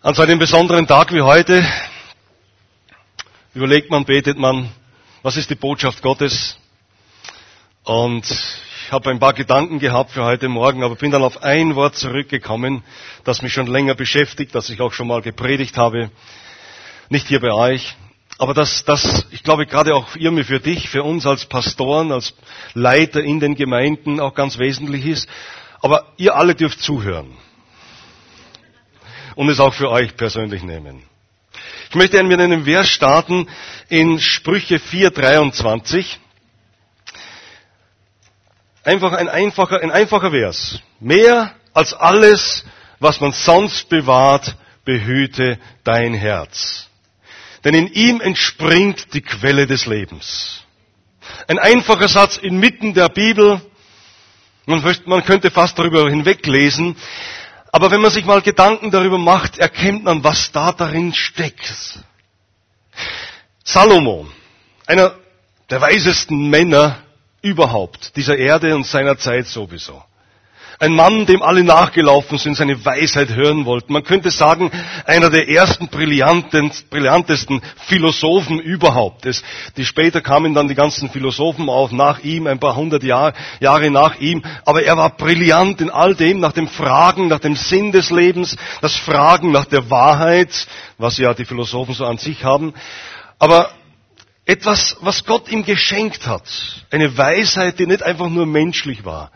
An 0.00 0.14
so 0.14 0.22
einem 0.22 0.38
besonderen 0.38 0.86
Tag 0.86 1.12
wie 1.12 1.22
heute 1.22 1.66
überlegt 3.52 3.90
man, 3.90 4.04
betet 4.04 4.38
man, 4.38 4.70
was 5.24 5.36
ist 5.36 5.50
die 5.50 5.56
Botschaft 5.56 6.02
Gottes? 6.02 6.56
Und 7.82 8.24
ich 8.30 8.92
habe 8.92 9.10
ein 9.10 9.18
paar 9.18 9.32
Gedanken 9.32 9.80
gehabt 9.80 10.12
für 10.12 10.22
heute 10.22 10.48
Morgen, 10.48 10.84
aber 10.84 10.94
bin 10.94 11.10
dann 11.10 11.24
auf 11.24 11.42
ein 11.42 11.74
Wort 11.74 11.96
zurückgekommen, 11.96 12.84
das 13.24 13.42
mich 13.42 13.52
schon 13.52 13.66
länger 13.66 13.96
beschäftigt, 13.96 14.54
das 14.54 14.70
ich 14.70 14.80
auch 14.80 14.92
schon 14.92 15.08
mal 15.08 15.20
gepredigt 15.20 15.76
habe. 15.76 16.12
Nicht 17.08 17.26
hier 17.26 17.40
bei 17.40 17.52
euch, 17.52 17.96
aber 18.38 18.54
das, 18.54 18.84
das, 18.84 19.26
ich 19.32 19.42
glaube 19.42 19.66
gerade 19.66 19.96
auch 19.96 20.14
Irme 20.14 20.44
für 20.44 20.60
dich, 20.60 20.88
für 20.88 21.02
uns 21.02 21.26
als 21.26 21.46
Pastoren, 21.46 22.12
als 22.12 22.34
Leiter 22.72 23.20
in 23.20 23.40
den 23.40 23.56
Gemeinden 23.56 24.20
auch 24.20 24.34
ganz 24.34 24.58
wesentlich 24.58 25.04
ist. 25.04 25.28
Aber 25.80 26.06
ihr 26.18 26.36
alle 26.36 26.54
dürft 26.54 26.80
zuhören 26.80 27.36
und 29.38 29.48
es 29.48 29.60
auch 29.60 29.72
für 29.72 29.88
euch 29.88 30.16
persönlich 30.16 30.64
nehmen. 30.64 31.04
Ich 31.90 31.94
möchte 31.94 32.20
mit 32.24 32.40
einem 32.40 32.64
Vers 32.64 32.88
starten 32.88 33.48
in 33.88 34.18
Sprüche 34.18 34.78
4,23. 34.78 36.04
Einfach 38.82 39.12
ein 39.12 39.28
einfacher, 39.28 39.80
ein 39.80 39.92
einfacher 39.92 40.32
Vers. 40.32 40.80
Mehr 40.98 41.54
als 41.72 41.94
alles, 41.94 42.64
was 42.98 43.20
man 43.20 43.30
sonst 43.30 43.88
bewahrt, 43.88 44.56
behüte 44.84 45.60
dein 45.84 46.14
Herz. 46.14 46.88
Denn 47.62 47.74
in 47.74 47.86
ihm 47.92 48.20
entspringt 48.20 49.14
die 49.14 49.22
Quelle 49.22 49.68
des 49.68 49.86
Lebens. 49.86 50.64
Ein 51.46 51.60
einfacher 51.60 52.08
Satz 52.08 52.38
inmitten 52.38 52.92
der 52.92 53.08
Bibel. 53.08 53.60
Man 54.66 55.24
könnte 55.24 55.52
fast 55.52 55.78
darüber 55.78 56.10
hinweglesen. 56.10 56.96
Aber 57.72 57.90
wenn 57.90 58.00
man 58.00 58.10
sich 58.10 58.24
mal 58.24 58.42
Gedanken 58.42 58.90
darüber 58.90 59.18
macht, 59.18 59.58
erkennt 59.58 60.04
man, 60.04 60.24
was 60.24 60.52
da 60.52 60.72
darin 60.72 61.12
steckt. 61.12 62.00
Salomo, 63.64 64.26
einer 64.86 65.14
der 65.68 65.80
weisesten 65.80 66.48
Männer 66.48 67.02
überhaupt 67.42 68.16
dieser 68.16 68.38
Erde 68.38 68.74
und 68.74 68.86
seiner 68.86 69.18
Zeit 69.18 69.46
sowieso. 69.46 70.02
Ein 70.80 70.94
Mann, 70.94 71.26
dem 71.26 71.42
alle 71.42 71.64
nachgelaufen 71.64 72.38
sind, 72.38 72.56
seine 72.56 72.84
Weisheit 72.84 73.30
hören 73.30 73.64
wollten. 73.64 73.92
Man 73.92 74.04
könnte 74.04 74.30
sagen, 74.30 74.70
einer 75.06 75.28
der 75.28 75.48
ersten 75.48 75.88
brillantesten 75.88 77.60
Philosophen 77.88 78.60
überhaupt. 78.60 79.26
Es, 79.26 79.42
die 79.76 79.84
später 79.84 80.20
kamen 80.20 80.54
dann 80.54 80.68
die 80.68 80.76
ganzen 80.76 81.10
Philosophen 81.10 81.68
auf, 81.68 81.90
nach 81.90 82.20
ihm, 82.20 82.46
ein 82.46 82.60
paar 82.60 82.76
hundert 82.76 83.02
Jahr, 83.02 83.32
Jahre 83.58 83.90
nach 83.90 84.20
ihm. 84.20 84.44
Aber 84.64 84.84
er 84.84 84.96
war 84.96 85.10
brillant 85.16 85.80
in 85.80 85.90
all 85.90 86.14
dem, 86.14 86.38
nach 86.38 86.52
dem 86.52 86.68
Fragen, 86.68 87.26
nach 87.26 87.40
dem 87.40 87.56
Sinn 87.56 87.90
des 87.90 88.10
Lebens, 88.10 88.56
das 88.80 88.94
Fragen 88.94 89.50
nach 89.50 89.64
der 89.64 89.90
Wahrheit, 89.90 90.68
was 90.96 91.18
ja 91.18 91.34
die 91.34 91.44
Philosophen 91.44 91.94
so 91.94 92.06
an 92.06 92.18
sich 92.18 92.44
haben. 92.44 92.72
Aber 93.40 93.72
etwas, 94.44 94.96
was 95.00 95.24
Gott 95.24 95.50
ihm 95.50 95.64
geschenkt 95.64 96.28
hat. 96.28 96.44
Eine 96.92 97.18
Weisheit, 97.18 97.80
die 97.80 97.86
nicht 97.88 98.04
einfach 98.04 98.28
nur 98.28 98.46
menschlich 98.46 99.04
war 99.04 99.32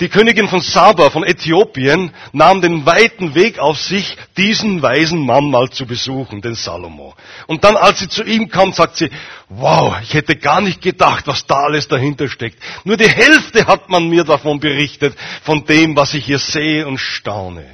die 0.00 0.08
Königin 0.08 0.48
von 0.48 0.60
Saba 0.60 1.10
von 1.10 1.24
Äthiopien 1.24 2.12
nahm 2.32 2.60
den 2.60 2.84
weiten 2.84 3.34
Weg 3.34 3.58
auf 3.58 3.80
sich, 3.80 4.16
diesen 4.36 4.82
weisen 4.82 5.24
Mann 5.24 5.50
mal 5.50 5.70
zu 5.70 5.86
besuchen, 5.86 6.42
den 6.42 6.54
Salomo. 6.54 7.14
Und 7.46 7.64
dann, 7.64 7.76
als 7.76 8.00
sie 8.00 8.08
zu 8.08 8.22
ihm 8.24 8.48
kam, 8.48 8.72
sagt 8.72 8.96
sie, 8.96 9.10
wow, 9.48 9.96
ich 10.02 10.14
hätte 10.14 10.36
gar 10.36 10.60
nicht 10.60 10.82
gedacht, 10.82 11.26
was 11.26 11.46
da 11.46 11.64
alles 11.64 11.88
dahinter 11.88 12.28
steckt. 12.28 12.62
Nur 12.84 12.96
die 12.96 13.08
Hälfte 13.08 13.66
hat 13.66 13.88
man 13.88 14.08
mir 14.08 14.24
davon 14.24 14.60
berichtet, 14.60 15.16
von 15.42 15.64
dem, 15.64 15.96
was 15.96 16.14
ich 16.14 16.24
hier 16.24 16.38
sehe 16.38 16.86
und 16.86 16.98
staune. 16.98 17.64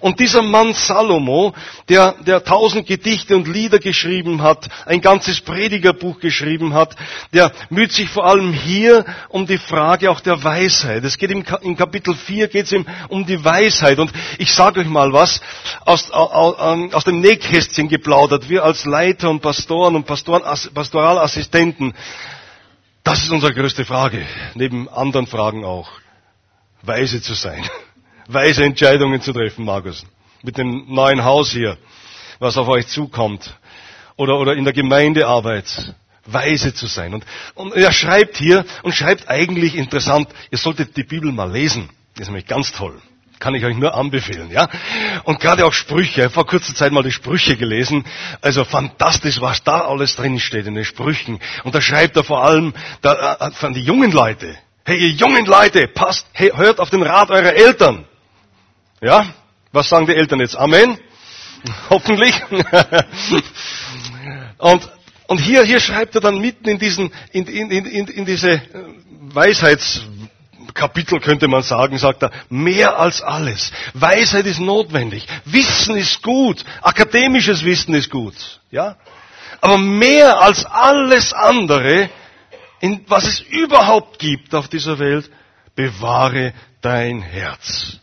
Und 0.00 0.18
dieser 0.18 0.42
Mann 0.42 0.72
Salomo, 0.72 1.52
der, 1.88 2.14
der 2.26 2.42
tausend 2.42 2.86
Gedichte 2.86 3.36
und 3.36 3.46
Lieder 3.46 3.78
geschrieben 3.78 4.42
hat, 4.42 4.68
ein 4.86 5.02
ganzes 5.02 5.42
Predigerbuch 5.42 6.20
geschrieben 6.20 6.72
hat, 6.72 6.96
der 7.34 7.52
müht 7.68 7.92
sich 7.92 8.08
vor 8.08 8.24
allem 8.24 8.52
hier 8.52 9.04
um 9.28 9.46
die 9.46 9.58
Frage 9.58 10.10
auch 10.10 10.20
der 10.20 10.42
Weisheit. 10.42 11.04
Es 11.04 11.18
geht 11.18 11.30
im, 11.30 11.44
in 11.60 11.76
Kapitel 11.76 12.14
4 12.14 12.48
geht 12.48 12.66
es 12.66 12.72
ihm 12.72 12.86
um 13.08 13.26
die 13.26 13.44
Weisheit. 13.44 13.98
Und 13.98 14.10
ich 14.38 14.52
sage 14.54 14.80
euch 14.80 14.86
mal 14.86 15.12
was, 15.12 15.42
aus, 15.84 16.10
aus 16.10 17.04
dem 17.04 17.20
Nähkästchen 17.20 17.88
geplaudert. 17.88 18.48
Wir 18.48 18.64
als 18.64 18.86
Leiter 18.86 19.28
und 19.28 19.40
Pastoren 19.40 19.96
und 19.96 20.06
Pastoren, 20.06 20.42
Pastoralassistenten, 20.72 21.92
das 23.04 23.22
ist 23.22 23.30
unsere 23.30 23.52
größte 23.52 23.84
Frage, 23.84 24.26
neben 24.54 24.88
anderen 24.88 25.26
Fragen 25.26 25.64
auch, 25.64 25.90
weise 26.82 27.20
zu 27.20 27.34
sein 27.34 27.68
weise 28.32 28.64
Entscheidungen 28.64 29.20
zu 29.20 29.32
treffen, 29.32 29.64
Markus. 29.64 30.04
Mit 30.42 30.56
dem 30.58 30.86
neuen 30.88 31.24
Haus 31.24 31.50
hier, 31.50 31.76
was 32.38 32.56
auf 32.56 32.68
euch 32.68 32.86
zukommt. 32.86 33.56
Oder, 34.16 34.38
oder 34.38 34.54
in 34.54 34.64
der 34.64 34.72
Gemeindearbeit. 34.72 35.94
Weise 36.26 36.74
zu 36.74 36.86
sein. 36.86 37.14
Und, 37.14 37.24
und 37.54 37.74
er 37.74 37.92
schreibt 37.92 38.36
hier 38.36 38.64
und 38.82 38.94
schreibt 38.94 39.28
eigentlich 39.28 39.74
interessant, 39.74 40.28
ihr 40.50 40.58
solltet 40.58 40.96
die 40.96 41.04
Bibel 41.04 41.32
mal 41.32 41.50
lesen. 41.50 41.88
Das 42.14 42.22
ist 42.22 42.28
nämlich 42.28 42.46
ganz 42.46 42.72
toll. 42.72 43.00
Kann 43.38 43.54
ich 43.54 43.64
euch 43.64 43.76
nur 43.76 43.94
anbefehlen, 43.94 44.50
ja? 44.50 44.68
Und 45.24 45.40
gerade 45.40 45.64
auch 45.64 45.72
Sprüche. 45.72 46.28
Vor 46.28 46.46
kurzer 46.46 46.74
Zeit 46.74 46.92
mal 46.92 47.02
die 47.02 47.10
Sprüche 47.10 47.56
gelesen. 47.56 48.04
Also 48.42 48.64
fantastisch, 48.64 49.40
was 49.40 49.64
da 49.64 49.80
alles 49.80 50.14
drin 50.16 50.38
steht 50.38 50.66
in 50.66 50.74
den 50.74 50.84
Sprüchen. 50.84 51.40
Und 51.64 51.74
da 51.74 51.80
schreibt 51.80 52.16
er 52.18 52.24
vor 52.24 52.44
allem 52.44 52.74
da, 53.00 53.38
äh, 53.40 53.50
von 53.52 53.72
die 53.72 53.80
jungen 53.80 54.12
Leute. 54.12 54.58
Hey, 54.84 54.98
ihr 54.98 55.10
jungen 55.10 55.46
Leute, 55.46 55.88
passt, 55.88 56.26
hey, 56.32 56.52
hört 56.54 56.80
auf 56.80 56.90
den 56.90 57.02
Rat 57.02 57.30
eurer 57.30 57.54
Eltern. 57.54 58.04
Ja? 59.00 59.26
Was 59.72 59.88
sagen 59.88 60.06
die 60.06 60.14
Eltern 60.14 60.40
jetzt? 60.40 60.56
Amen? 60.56 60.98
Hoffentlich. 61.90 62.34
und, 64.58 64.90
und 65.26 65.38
hier, 65.38 65.62
hier 65.64 65.80
schreibt 65.80 66.14
er 66.14 66.20
dann 66.20 66.38
mitten 66.38 66.68
in 66.68 66.78
diesen, 66.78 67.12
in, 67.32 67.46
in, 67.46 67.70
in, 67.70 68.06
in 68.08 68.24
diese 68.24 68.62
Weisheitskapitel 69.32 71.20
könnte 71.20 71.48
man 71.48 71.62
sagen, 71.62 71.98
sagt 71.98 72.22
er, 72.24 72.32
mehr 72.48 72.98
als 72.98 73.22
alles. 73.22 73.72
Weisheit 73.94 74.46
ist 74.46 74.60
notwendig. 74.60 75.26
Wissen 75.44 75.96
ist 75.96 76.22
gut. 76.22 76.64
Akademisches 76.82 77.64
Wissen 77.64 77.94
ist 77.94 78.10
gut. 78.10 78.60
Ja? 78.70 78.96
Aber 79.60 79.78
mehr 79.78 80.40
als 80.40 80.64
alles 80.64 81.32
andere, 81.32 82.10
in, 82.80 83.04
was 83.06 83.24
es 83.24 83.40
überhaupt 83.40 84.18
gibt 84.18 84.54
auf 84.54 84.68
dieser 84.68 84.98
Welt, 84.98 85.30
bewahre 85.74 86.54
dein 86.80 87.20
Herz. 87.20 88.00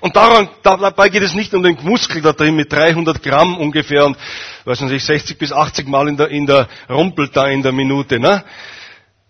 Und 0.00 0.16
daran, 0.16 0.48
dabei 0.62 1.08
geht 1.08 1.22
es 1.22 1.34
nicht 1.34 1.54
um 1.54 1.62
den 1.62 1.78
Muskel 1.82 2.22
da 2.22 2.32
drin 2.32 2.56
mit 2.56 2.72
300 2.72 3.22
Gramm 3.22 3.56
ungefähr 3.58 4.06
und, 4.06 4.16
weiß 4.64 4.80
nicht, 4.82 5.04
60 5.04 5.38
bis 5.38 5.52
80 5.52 5.88
Mal 5.88 6.08
in 6.08 6.16
der, 6.16 6.28
in 6.28 6.46
der 6.46 6.68
rumpelt 6.88 7.36
da 7.36 7.48
in 7.48 7.62
der 7.62 7.72
Minute, 7.72 8.18
ne? 8.18 8.44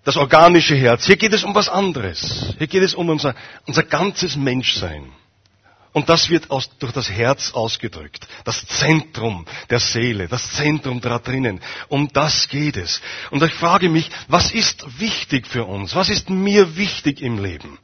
Das 0.04 0.16
organische 0.16 0.74
Herz. 0.74 1.04
Hier 1.04 1.16
geht 1.16 1.34
es 1.34 1.44
um 1.44 1.54
was 1.54 1.68
anderes. 1.68 2.54
Hier 2.56 2.66
geht 2.66 2.82
es 2.82 2.94
um 2.94 3.08
unser, 3.10 3.34
unser 3.66 3.82
ganzes 3.82 4.34
Menschsein. 4.34 5.12
Und 5.92 6.08
das 6.08 6.30
wird 6.30 6.50
aus, 6.50 6.70
durch 6.78 6.92
das 6.92 7.10
Herz 7.10 7.52
ausgedrückt. 7.52 8.26
Das 8.44 8.64
Zentrum 8.66 9.44
der 9.70 9.80
Seele, 9.80 10.28
das 10.28 10.52
Zentrum 10.52 11.00
da 11.00 11.18
drinnen. 11.18 11.60
Um 11.88 12.08
das 12.12 12.48
geht 12.48 12.76
es. 12.76 13.02
Und 13.30 13.42
ich 13.42 13.52
frage 13.52 13.88
mich, 13.88 14.08
was 14.28 14.52
ist 14.52 15.00
wichtig 15.00 15.46
für 15.46 15.64
uns? 15.64 15.94
Was 15.94 16.08
ist 16.08 16.30
mir 16.30 16.76
wichtig 16.76 17.20
im 17.20 17.42
Leben? 17.42 17.78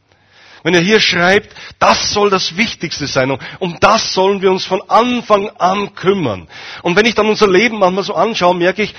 Wenn 0.62 0.75
er 0.75 0.81
hier 0.81 1.00
schreibt, 1.00 1.55
das 1.78 2.12
soll 2.12 2.31
das 2.31 2.56
Wichtigste 2.56 3.06
sein 3.06 3.31
und 3.31 3.41
um 3.59 3.78
das 3.81 4.12
sollen 4.12 4.43
wir 4.43 4.50
uns 4.50 4.65
von 4.65 4.83
Anfang 4.89 5.50
an 5.59 5.94
kümmern. 5.94 6.49
Und 6.83 6.97
wenn 6.97 7.06
ich 7.06 7.15
dann 7.15 7.28
unser 7.28 7.49
Leben 7.49 7.78
manchmal 7.78 8.05
so 8.05 8.15
anschaue, 8.15 8.55
merke 8.55 8.83
ich, 8.83 8.95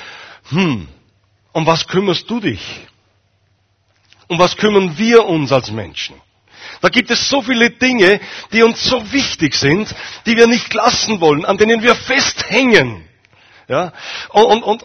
hm, 0.50 0.88
um 1.52 1.66
was 1.66 1.88
kümmerst 1.88 2.30
du 2.30 2.40
dich? 2.40 2.62
Um 4.28 4.40
was 4.40 4.58
kümmern 4.58 4.98
wir 4.98 5.26
uns 5.26 5.52
als 5.52 5.72
Menschen? 5.72 6.16
Da 6.82 6.90
gibt 6.90 7.10
es 7.10 7.30
so 7.30 7.42
viele 7.42 7.72
Dinge, 7.72 8.20
die 8.52 8.62
uns 8.64 8.84
so 8.84 9.12
wichtig 9.12 9.56
sind, 9.56 9.94
die 10.26 10.38
wir 10.38 10.48
nicht 10.48 10.74
lassen 10.74 11.20
wollen, 11.20 11.46
an 11.46 11.58
denen 11.58 11.82
wir 11.82 11.96
festhängen. 11.96 13.08
Ja? 13.68 13.94
Und, 14.30 14.46
und, 14.46 14.64
und 14.64 14.84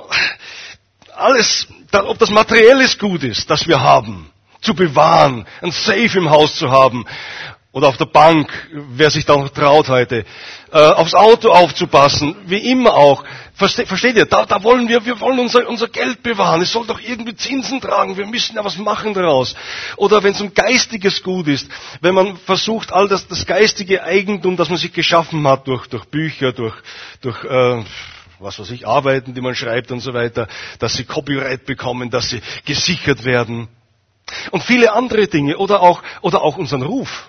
alles, 1.14 1.66
ob 1.92 2.18
das 2.18 2.30
materielles 2.30 2.98
Gut 2.98 3.24
ist, 3.24 3.50
das 3.50 3.66
wir 3.68 3.80
haben, 3.80 4.31
zu 4.62 4.74
bewahren, 4.74 5.46
ein 5.60 5.72
Safe 5.72 6.18
im 6.18 6.30
Haus 6.30 6.56
zu 6.56 6.70
haben 6.70 7.04
oder 7.72 7.88
auf 7.88 7.96
der 7.96 8.06
Bank, 8.06 8.50
wer 8.70 9.10
sich 9.10 9.24
da 9.24 9.34
noch 9.34 9.48
traut 9.48 9.88
heute, 9.88 10.26
äh, 10.72 10.78
aufs 10.78 11.14
Auto 11.14 11.50
aufzupassen, 11.50 12.36
wie 12.46 12.70
immer 12.70 12.94
auch. 12.94 13.24
Verste, 13.54 13.86
versteht 13.86 14.16
ihr? 14.16 14.26
Da, 14.26 14.44
da 14.44 14.62
wollen 14.62 14.88
wir, 14.88 15.04
wir 15.06 15.20
wollen 15.20 15.38
unser, 15.38 15.66
unser 15.68 15.88
Geld 15.88 16.22
bewahren. 16.22 16.60
Es 16.60 16.72
soll 16.72 16.86
doch 16.86 17.00
irgendwie 17.00 17.34
Zinsen 17.34 17.80
tragen. 17.80 18.16
Wir 18.16 18.26
müssen 18.26 18.56
ja 18.56 18.64
was 18.64 18.76
machen 18.76 19.14
daraus. 19.14 19.54
Oder 19.96 20.22
wenn 20.22 20.32
es 20.32 20.40
um 20.40 20.52
geistiges 20.52 21.22
Gut 21.22 21.48
ist, 21.48 21.66
wenn 22.02 22.14
man 22.14 22.36
versucht, 22.36 22.92
all 22.92 23.08
das, 23.08 23.26
das 23.26 23.46
geistige 23.46 24.04
Eigentum, 24.04 24.56
das 24.56 24.68
man 24.68 24.78
sich 24.78 24.92
geschaffen 24.92 25.46
hat 25.46 25.66
durch, 25.66 25.86
durch 25.86 26.04
Bücher, 26.06 26.52
durch, 26.52 26.74
durch 27.22 27.42
äh, 27.44 27.84
was 28.38 28.58
weiß 28.58 28.70
ich, 28.72 28.86
Arbeiten, 28.86 29.32
die 29.32 29.40
man 29.40 29.54
schreibt 29.54 29.92
und 29.92 30.00
so 30.00 30.12
weiter, 30.12 30.46
dass 30.78 30.94
sie 30.94 31.04
Copyright 31.04 31.64
bekommen, 31.64 32.10
dass 32.10 32.28
sie 32.28 32.42
gesichert 32.66 33.24
werden. 33.24 33.68
Und 34.50 34.62
viele 34.62 34.92
andere 34.92 35.28
Dinge 35.28 35.58
oder 35.58 35.80
auch, 35.82 36.02
oder 36.20 36.42
auch 36.42 36.56
unseren 36.56 36.82
Ruf. 36.82 37.28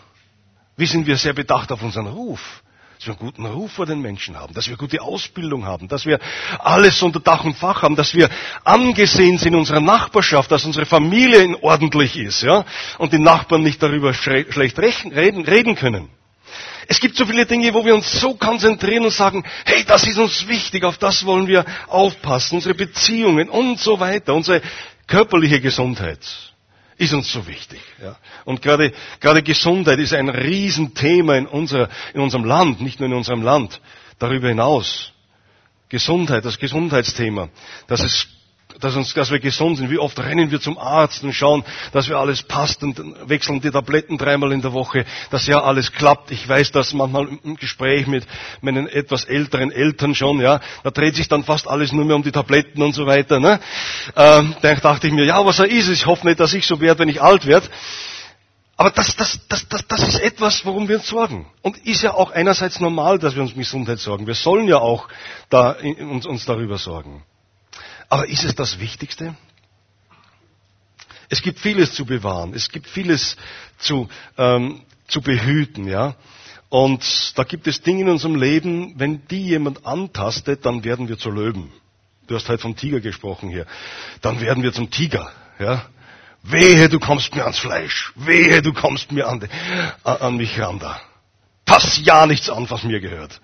Wie 0.77 0.85
sind 0.85 1.05
wir 1.05 1.17
sehr 1.17 1.33
bedacht 1.33 1.71
auf 1.71 1.81
unseren 1.81 2.07
Ruf? 2.07 2.63
dass 3.03 3.07
wir 3.07 3.19
einen 3.19 3.31
guten 3.31 3.45
Ruf 3.45 3.71
vor 3.73 3.85
den 3.85 3.99
Menschen 3.99 4.37
haben, 4.37 4.53
dass 4.53 4.69
wir 4.69 4.77
gute 4.77 5.01
Ausbildung 5.01 5.65
haben, 5.65 5.89
dass 5.89 6.05
wir 6.05 6.19
alles 6.59 7.01
unter 7.01 7.19
Dach 7.19 7.43
und 7.43 7.57
Fach 7.57 7.81
haben, 7.81 7.97
dass 7.97 8.13
wir 8.13 8.29
angesehen 8.63 9.37
sind 9.37 9.49
in 9.49 9.55
unserer 9.55 9.81
Nachbarschaft, 9.81 10.49
dass 10.51 10.63
unsere 10.63 10.85
Familie 10.85 11.57
ordentlich 11.61 12.15
ist, 12.17 12.43
ja, 12.43 12.63
und 12.99 13.11
die 13.11 13.19
Nachbarn 13.19 13.61
nicht 13.61 13.83
darüber 13.83 14.13
schlecht 14.13 14.79
reden, 14.79 15.43
reden 15.43 15.75
können. 15.75 16.07
Es 16.87 16.99
gibt 16.99 17.17
so 17.17 17.25
viele 17.25 17.45
Dinge, 17.45 17.73
wo 17.73 17.83
wir 17.83 17.93
uns 17.95 18.09
so 18.09 18.35
konzentrieren 18.35 19.03
und 19.03 19.11
sagen, 19.11 19.43
hey, 19.65 19.83
das 19.85 20.05
ist 20.05 20.17
uns 20.17 20.47
wichtig, 20.47 20.85
auf 20.85 20.97
das 20.97 21.25
wollen 21.25 21.47
wir 21.47 21.65
aufpassen, 21.87 22.55
unsere 22.55 22.75
Beziehungen 22.75 23.49
und 23.49 23.79
so 23.79 23.99
weiter, 23.99 24.33
unsere 24.33 24.61
körperliche 25.07 25.59
Gesundheit 25.59 26.52
ist 26.97 27.13
uns 27.13 27.31
so 27.31 27.47
wichtig. 27.47 27.81
Ja. 28.01 28.17
Und 28.45 28.61
gerade, 28.61 28.93
gerade 29.19 29.43
Gesundheit 29.43 29.99
ist 29.99 30.13
ein 30.13 30.29
Riesenthema 30.29 31.35
in, 31.35 31.47
unserer, 31.47 31.89
in 32.13 32.21
unserem 32.21 32.45
Land, 32.45 32.81
nicht 32.81 32.99
nur 32.99 33.07
in 33.07 33.15
unserem 33.15 33.41
Land, 33.41 33.81
darüber 34.19 34.49
hinaus. 34.49 35.11
Gesundheit, 35.89 36.45
das 36.45 36.57
Gesundheitsthema, 36.57 37.49
das 37.87 38.01
ist 38.01 38.27
dass, 38.79 38.95
uns, 38.95 39.13
dass 39.13 39.31
wir 39.31 39.39
gesund 39.39 39.77
sind. 39.77 39.89
Wie 39.89 39.97
oft 39.97 40.19
rennen 40.19 40.51
wir 40.51 40.59
zum 40.61 40.77
Arzt 40.77 41.23
und 41.23 41.33
schauen, 41.33 41.63
dass 41.91 42.07
wir 42.09 42.17
alles 42.17 42.43
passt 42.43 42.83
und 42.83 42.99
wechseln 43.27 43.61
die 43.61 43.71
Tabletten 43.71 44.17
dreimal 44.17 44.51
in 44.51 44.61
der 44.61 44.73
Woche, 44.73 45.05
dass 45.31 45.47
ja 45.47 45.61
alles 45.63 45.91
klappt. 45.91 46.31
Ich 46.31 46.47
weiß 46.47 46.71
das 46.71 46.93
manchmal 46.93 47.27
im 47.43 47.55
Gespräch 47.55 48.07
mit 48.07 48.25
meinen 48.61 48.87
etwas 48.87 49.25
älteren 49.25 49.71
Eltern 49.71 50.15
schon, 50.15 50.39
ja, 50.41 50.59
da 50.83 50.91
dreht 50.91 51.15
sich 51.15 51.27
dann 51.27 51.43
fast 51.43 51.67
alles 51.67 51.91
nur 51.91 52.05
mehr 52.05 52.15
um 52.15 52.23
die 52.23 52.31
Tabletten 52.31 52.81
und 52.81 52.93
so 52.93 53.05
weiter. 53.05 53.39
Ne? 53.39 53.59
Ähm, 54.15 54.55
da 54.61 54.75
dachte 54.75 55.07
ich 55.07 55.13
mir, 55.13 55.25
ja, 55.25 55.45
was 55.45 55.59
er 55.59 55.69
ist, 55.69 55.89
ich 55.89 56.05
hoffe 56.05 56.27
nicht, 56.27 56.39
dass 56.39 56.53
ich 56.53 56.65
so 56.65 56.79
werde, 56.79 56.99
wenn 56.99 57.09
ich 57.09 57.21
alt 57.21 57.45
werde. 57.45 57.67
Aber 58.75 58.89
das, 58.89 59.15
das, 59.15 59.39
das, 59.47 59.67
das, 59.69 59.87
das 59.87 60.07
ist 60.07 60.19
etwas, 60.19 60.65
worum 60.65 60.87
wir 60.89 60.97
uns 60.97 61.07
sorgen. 61.07 61.45
Und 61.61 61.77
ist 61.85 62.01
ja 62.01 62.13
auch 62.15 62.31
einerseits 62.31 62.79
normal, 62.79 63.19
dass 63.19 63.35
wir 63.35 63.41
uns 63.43 63.51
um 63.53 63.59
Gesundheit 63.59 63.99
sorgen. 63.99 64.25
Wir 64.25 64.33
sollen 64.33 64.67
ja 64.67 64.77
auch 64.79 65.07
da, 65.49 65.75
uns, 65.99 66.25
uns 66.25 66.45
darüber 66.45 66.77
sorgen. 66.77 67.23
Aber 68.13 68.29
ist 68.29 68.43
es 68.43 68.53
das 68.53 68.77
Wichtigste? 68.77 69.35
Es 71.29 71.41
gibt 71.41 71.57
vieles 71.57 71.95
zu 71.95 72.05
bewahren, 72.05 72.53
es 72.53 72.69
gibt 72.69 72.87
vieles 72.87 73.37
zu, 73.79 74.07
ähm, 74.37 74.83
zu 75.07 75.19
behüten, 75.21 75.87
ja. 75.87 76.13
Und 76.69 77.33
da 77.35 77.43
gibt 77.43 77.65
es 77.65 77.81
Dinge 77.81 78.01
in 78.01 78.09
unserem 78.09 78.35
Leben, 78.35 78.93
wenn 78.99 79.25
die 79.29 79.47
jemand 79.47 79.87
antastet, 79.87 80.63
dann 80.63 80.83
werden 80.83 81.07
wir 81.07 81.17
zu 81.17 81.31
Löwen. 81.31 81.71
Du 82.27 82.35
hast 82.35 82.49
halt 82.49 82.61
vom 82.61 82.75
Tiger 82.75 82.99
gesprochen 82.99 83.49
hier. 83.49 83.65
Dann 84.21 84.39
werden 84.41 84.61
wir 84.61 84.73
zum 84.73 84.91
Tiger, 84.91 85.31
ja. 85.57 85.83
Wehe, 86.43 86.89
du 86.89 86.99
kommst 86.99 87.33
mir 87.33 87.45
ans 87.45 87.57
Fleisch. 87.57 88.13
Wehe, 88.13 88.61
du 88.61 88.73
kommst 88.73 89.11
mir 89.11 89.27
an, 89.27 89.49
an 90.03 90.37
mich 90.37 90.59
ran 90.59 90.77
da. 90.77 91.01
Pass 91.65 91.99
ja 92.03 92.27
nichts 92.27 92.47
an, 92.47 92.69
was 92.69 92.83
mir 92.83 92.99
gehört. 92.99 93.41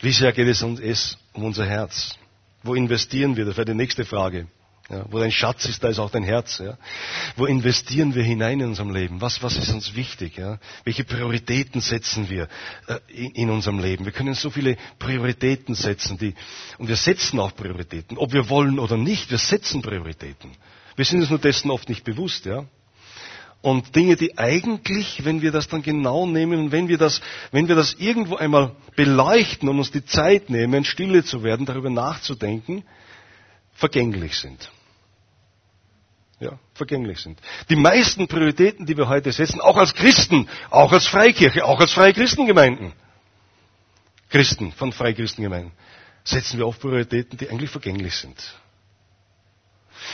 Wie 0.00 0.12
sehr 0.12 0.32
geht 0.32 0.48
es 0.48 0.62
uns 0.62 1.18
um 1.32 1.44
unser 1.44 1.66
Herz? 1.66 2.14
Wo 2.62 2.74
investieren 2.74 3.36
wir? 3.36 3.44
Das 3.44 3.56
wäre 3.56 3.66
die 3.66 3.74
nächste 3.74 4.04
Frage. 4.04 4.46
Ja, 4.90 5.04
wo 5.10 5.18
dein 5.18 5.32
Schatz 5.32 5.66
ist, 5.66 5.84
da 5.84 5.88
ist 5.88 5.98
auch 5.98 6.10
dein 6.10 6.22
Herz. 6.22 6.58
Ja. 6.64 6.78
Wo 7.36 7.44
investieren 7.44 8.14
wir 8.14 8.22
hinein 8.22 8.60
in 8.60 8.68
unserem 8.68 8.90
Leben? 8.90 9.20
Was, 9.20 9.42
was 9.42 9.56
ist 9.56 9.68
uns 9.68 9.94
wichtig? 9.94 10.38
Ja? 10.38 10.58
Welche 10.84 11.04
Prioritäten 11.04 11.82
setzen 11.82 12.30
wir 12.30 12.48
äh, 12.86 12.98
in, 13.08 13.32
in, 13.32 13.50
unserem 13.50 13.80
Leben? 13.80 14.06
Wir 14.06 14.12
können 14.12 14.32
so 14.32 14.48
viele 14.48 14.78
Prioritäten 14.98 15.74
setzen, 15.74 16.16
die, 16.16 16.34
und 16.78 16.88
wir 16.88 16.96
setzen 16.96 17.38
auch 17.38 17.54
Prioritäten, 17.54 18.16
ob 18.16 18.32
wir 18.32 18.48
wollen 18.48 18.78
oder 18.78 18.96
nicht. 18.96 19.30
Wir 19.30 19.36
setzen 19.36 19.82
Prioritäten. 19.82 20.52
Wir 20.96 21.04
sind 21.04 21.20
uns 21.20 21.28
nur 21.28 21.38
dessen 21.38 21.70
oft 21.70 21.90
nicht 21.90 22.04
bewusst. 22.04 22.46
Ja. 22.46 22.64
Und 23.60 23.96
Dinge, 23.96 24.16
die 24.16 24.38
eigentlich, 24.38 25.24
wenn 25.24 25.42
wir 25.42 25.50
das 25.50 25.66
dann 25.66 25.82
genau 25.82 26.26
nehmen 26.26 26.60
und 26.60 26.72
wenn 26.72 26.88
wir 26.88 26.96
das, 26.96 27.20
wenn 27.50 27.66
wir 27.66 27.74
das 27.74 27.94
irgendwo 27.94 28.36
einmal 28.36 28.76
beleuchten 28.94 29.68
und 29.68 29.78
uns 29.78 29.90
die 29.90 30.04
Zeit 30.04 30.48
nehmen, 30.48 30.84
stille 30.84 31.24
zu 31.24 31.42
werden, 31.42 31.66
darüber 31.66 31.90
nachzudenken, 31.90 32.84
vergänglich 33.74 34.38
sind. 34.38 34.70
Ja, 36.40 36.56
vergänglich 36.74 37.18
sind. 37.18 37.40
Die 37.68 37.74
meisten 37.74 38.28
Prioritäten, 38.28 38.86
die 38.86 38.96
wir 38.96 39.08
heute 39.08 39.32
setzen, 39.32 39.60
auch 39.60 39.76
als 39.76 39.92
Christen, 39.92 40.48
auch 40.70 40.92
als 40.92 41.08
Freikirche, 41.08 41.64
auch 41.64 41.80
als 41.80 41.92
freie 41.92 42.14
Christengemeinden, 42.14 42.92
Christen 44.30 44.70
von 44.70 44.92
Freikristengemeinden, 44.92 45.72
setzen 46.22 46.58
wir 46.58 46.66
auf 46.66 46.78
Prioritäten, 46.78 47.36
die 47.38 47.50
eigentlich 47.50 47.70
vergänglich 47.70 48.14
sind. 48.14 48.36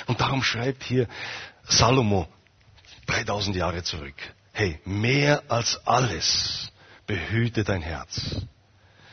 Und 0.07 0.19
darum 0.19 0.43
schreibt 0.43 0.83
hier 0.83 1.09
Salomo, 1.65 2.27
3000 3.07 3.57
Jahre 3.57 3.83
zurück. 3.83 4.15
Hey, 4.53 4.81
mehr 4.85 5.43
als 5.49 5.81
alles 5.87 6.71
behüte 7.07 7.65
dein 7.65 7.83
Herz. 7.83 8.37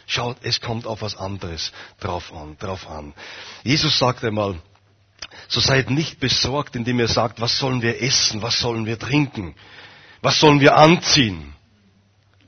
Schaut, 0.06 0.38
es 0.44 0.60
kommt 0.62 0.86
auf 0.86 1.02
was 1.02 1.16
anderes 1.16 1.72
drauf 2.00 2.34
an, 2.34 2.58
drauf 2.58 2.88
an. 2.90 3.14
Jesus 3.64 3.98
sagt 3.98 4.24
einmal, 4.24 4.62
so 5.48 5.60
seid 5.60 5.90
nicht 5.90 6.20
besorgt, 6.20 6.76
indem 6.76 7.00
ihr 7.00 7.08
sagt, 7.08 7.40
was 7.42 7.58
sollen 7.58 7.82
wir 7.82 8.02
essen, 8.02 8.42
was 8.42 8.60
sollen 8.60 8.86
wir 8.86 9.00
trinken, 9.00 9.56
was 10.22 10.40
sollen 10.40 10.60
wir 10.60 10.76
anziehen. 10.76 11.54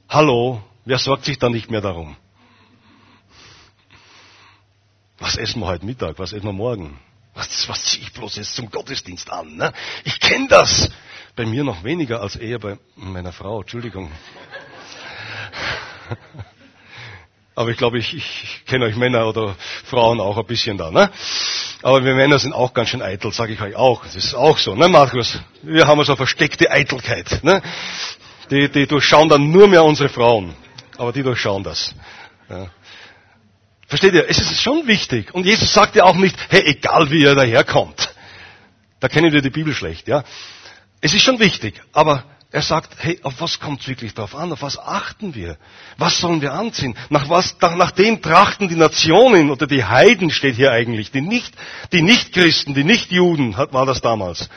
Hallo, 0.10 0.62
wer 0.86 1.00
sorgt 1.00 1.26
sich 1.26 1.40
da 1.40 1.50
nicht 1.50 1.72
mehr 1.72 1.82
darum? 1.82 2.16
Was 5.20 5.38
essen 5.38 5.62
wir 5.62 5.68
heute 5.68 5.86
Mittag, 5.86 6.20
was 6.20 6.34
essen 6.34 6.46
wir 6.46 6.54
morgen? 6.54 7.00
Was, 7.34 7.68
was 7.68 7.84
ziehe 7.86 8.04
ich 8.04 8.14
bloß 8.14 8.36
jetzt 8.36 8.56
zum 8.56 8.70
Gottesdienst 8.70 9.32
an? 9.32 9.56
Ne? 9.56 9.74
Ich 10.04 10.20
kenne 10.20 10.48
das. 10.50 10.90
Bei 11.36 11.46
mir 11.48 11.64
noch 11.64 11.84
weniger 11.84 12.22
als 12.22 12.36
eher 12.36 12.60
bei 12.60 12.78
meiner 12.96 13.32
Frau. 13.32 13.62
Entschuldigung. 13.62 14.12
Aber 17.56 17.72
ich 17.72 17.78
glaube, 17.78 17.98
ich, 17.98 18.14
ich 18.14 18.64
kenne 18.68 18.86
euch 18.86 18.96
Männer 18.96 19.28
oder 19.28 19.56
Frauen 19.86 20.20
auch 20.20 20.38
ein 20.38 20.46
bisschen 20.46 20.78
da. 20.78 20.92
Ne? 20.92 21.10
Aber 21.82 22.04
wir 22.06 22.14
Männer 22.14 22.38
sind 22.38 22.54
auch 22.54 22.74
ganz 22.74 22.90
schön 22.90 23.02
eitel, 23.02 23.32
sage 23.32 23.54
ich 23.54 23.62
euch 23.62 23.76
auch. 23.76 24.04
Das 24.04 24.16
ist 24.16 24.36
auch 24.36 24.60
so, 24.60 24.76
ne 24.76 24.88
Markus? 24.88 25.40
Wir 25.64 25.88
haben 25.88 25.98
so 25.98 26.02
also 26.02 26.16
versteckte 26.18 26.70
Eitelkeit. 26.70 27.44
Ne? 27.44 27.64
Die, 28.52 28.70
die 28.70 28.86
durchschauen 28.86 29.28
dann 29.28 29.52
nur 29.52 29.68
mehr 29.68 29.84
unsere 29.84 30.10
Frauen. 30.10 30.54
Aber 30.98 31.12
die 31.12 31.24
durchschauen 31.24 31.64
das. 31.64 31.96
Ja. 32.48 32.68
Versteht 33.88 34.14
ihr? 34.14 34.30
Es 34.30 34.38
ist 34.38 34.62
schon 34.62 34.86
wichtig. 34.86 35.34
Und 35.34 35.48
Jesus 35.48 35.74
sagt 35.74 35.96
ja 35.96 36.04
auch 36.04 36.16
nicht, 36.16 36.36
hey, 36.50 36.62
egal 36.66 37.10
wie 37.10 37.22
ihr 37.22 37.34
daherkommt. 37.34 38.14
Da 39.00 39.08
kennen 39.08 39.34
wir 39.34 39.42
die 39.42 39.50
Bibel 39.50 39.74
schlecht, 39.74 40.08
ja. 40.08 40.24
Es 41.04 41.14
ist 41.14 41.24
schon 41.24 41.38
wichtig, 41.40 41.82
aber 41.92 42.24
er 42.50 42.62
sagt, 42.62 42.94
hey, 43.00 43.20
auf 43.24 43.42
was 43.42 43.60
kommt 43.60 43.82
es 43.82 43.90
wirklich 43.90 44.14
drauf 44.14 44.34
an? 44.36 44.54
Auf 44.54 44.62
was 44.62 44.80
achten 44.80 45.36
wir? 45.36 45.58
Was 45.98 46.20
sollen 46.20 46.42
wir 46.42 46.54
anziehen? 46.54 46.96
Nach 47.10 47.28
was, 47.28 47.58
nach, 47.60 47.76
nach 47.76 47.92
dem 47.92 48.22
trachten 48.22 48.70
die 48.70 48.78
Nationen 48.78 49.52
oder 49.52 49.68
die 49.68 49.84
Heiden 49.84 50.30
steht 50.30 50.56
hier 50.56 50.72
eigentlich, 50.72 51.12
die 51.12 51.20
nicht, 51.20 51.54
die 51.92 52.02
Nicht-Christen, 52.02 52.74
die 52.74 52.86
Nicht-Juden, 52.86 53.58
war 53.58 53.86
das 53.86 54.00
damals. 54.00 54.50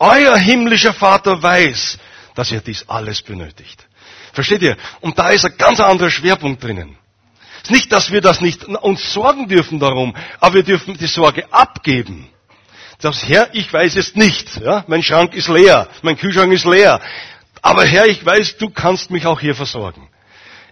Euer 0.00 0.36
himmlischer 0.36 0.92
Vater 0.92 1.40
weiß, 1.40 1.98
dass 2.34 2.50
ihr 2.50 2.62
dies 2.62 2.88
alles 2.88 3.22
benötigt. 3.22 3.86
Versteht 4.32 4.62
ihr? 4.62 4.76
Und 5.02 5.20
da 5.20 5.30
ist 5.30 5.44
ein 5.44 5.56
ganz 5.56 5.78
anderer 5.78 6.10
Schwerpunkt 6.10 6.64
drinnen. 6.64 6.98
Es 7.58 7.70
ist 7.70 7.70
nicht, 7.70 7.92
dass 7.92 8.10
wir 8.10 8.20
das 8.20 8.40
nicht 8.40 8.64
uns 8.64 9.12
sorgen 9.12 9.46
dürfen 9.46 9.78
darum, 9.78 10.16
aber 10.40 10.54
wir 10.56 10.64
dürfen 10.64 10.98
die 10.98 11.06
Sorge 11.06 11.46
abgeben. 11.52 12.31
Das 13.02 13.28
Herr, 13.28 13.48
ich 13.52 13.70
weiß 13.70 13.96
es 13.96 14.14
nicht. 14.14 14.60
Ja? 14.60 14.84
Mein 14.86 15.02
Schrank 15.02 15.34
ist 15.34 15.48
leer, 15.48 15.88
mein 16.02 16.16
Kühlschrank 16.16 16.52
ist 16.52 16.64
leer. 16.64 17.00
Aber 17.60 17.84
Herr, 17.84 18.06
ich 18.06 18.24
weiß, 18.24 18.58
du 18.58 18.70
kannst 18.70 19.10
mich 19.10 19.26
auch 19.26 19.40
hier 19.40 19.56
versorgen. 19.56 20.08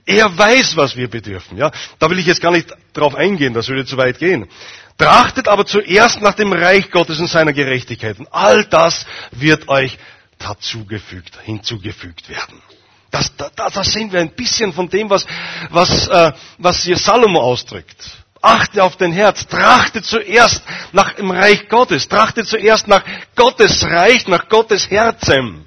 Er 0.06 0.38
weiß, 0.38 0.76
was 0.76 0.96
wir 0.96 1.10
bedürfen. 1.10 1.58
Ja? 1.58 1.72
Da 1.98 2.08
will 2.08 2.20
ich 2.20 2.26
jetzt 2.26 2.40
gar 2.40 2.52
nicht 2.52 2.72
drauf 2.92 3.16
eingehen, 3.16 3.52
das 3.52 3.68
würde 3.68 3.84
zu 3.84 3.96
weit 3.96 4.18
gehen. 4.20 4.48
Trachtet 4.96 5.48
aber 5.48 5.66
zuerst 5.66 6.20
nach 6.20 6.34
dem 6.34 6.52
Reich 6.52 6.90
Gottes 6.90 7.18
und 7.18 7.26
seiner 7.26 7.52
Gerechtigkeit. 7.52 8.18
Und 8.20 8.28
all 8.32 8.64
das 8.64 9.06
wird 9.32 9.68
euch 9.68 9.98
dazugefügt, 10.38 11.36
hinzugefügt 11.42 12.28
werden. 12.28 12.62
Das, 13.10 13.34
da, 13.36 13.50
da 13.56 13.82
sehen 13.82 14.12
wir 14.12 14.20
ein 14.20 14.30
bisschen 14.30 14.72
von 14.72 14.88
dem, 14.88 15.10
was, 15.10 15.26
was, 15.70 16.06
äh, 16.06 16.32
was 16.58 16.84
hier 16.84 16.96
Salomo 16.96 17.40
ausdrückt. 17.40 18.19
Achte 18.40 18.82
auf 18.82 18.96
dein 18.96 19.12
Herz, 19.12 19.46
trachte 19.46 20.02
zuerst 20.02 20.62
nach 20.92 21.12
dem 21.12 21.30
Reich 21.30 21.68
Gottes, 21.68 22.08
trachte 22.08 22.44
zuerst 22.44 22.88
nach 22.88 23.04
Gottes 23.36 23.84
Reich, 23.84 24.26
nach 24.28 24.48
Gottes 24.48 24.90
Herzen. 24.90 25.66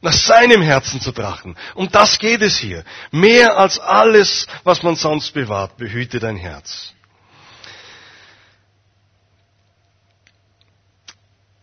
Nach 0.00 0.12
seinem 0.12 0.62
Herzen 0.62 1.00
zu 1.00 1.12
trachten. 1.12 1.56
Um 1.74 1.90
das 1.90 2.18
geht 2.18 2.40
es 2.40 2.56
hier. 2.56 2.84
Mehr 3.10 3.58
als 3.58 3.78
alles, 3.78 4.46
was 4.64 4.82
man 4.82 4.96
sonst 4.96 5.34
bewahrt, 5.34 5.76
behüte 5.76 6.20
dein 6.20 6.36
Herz. 6.36 6.92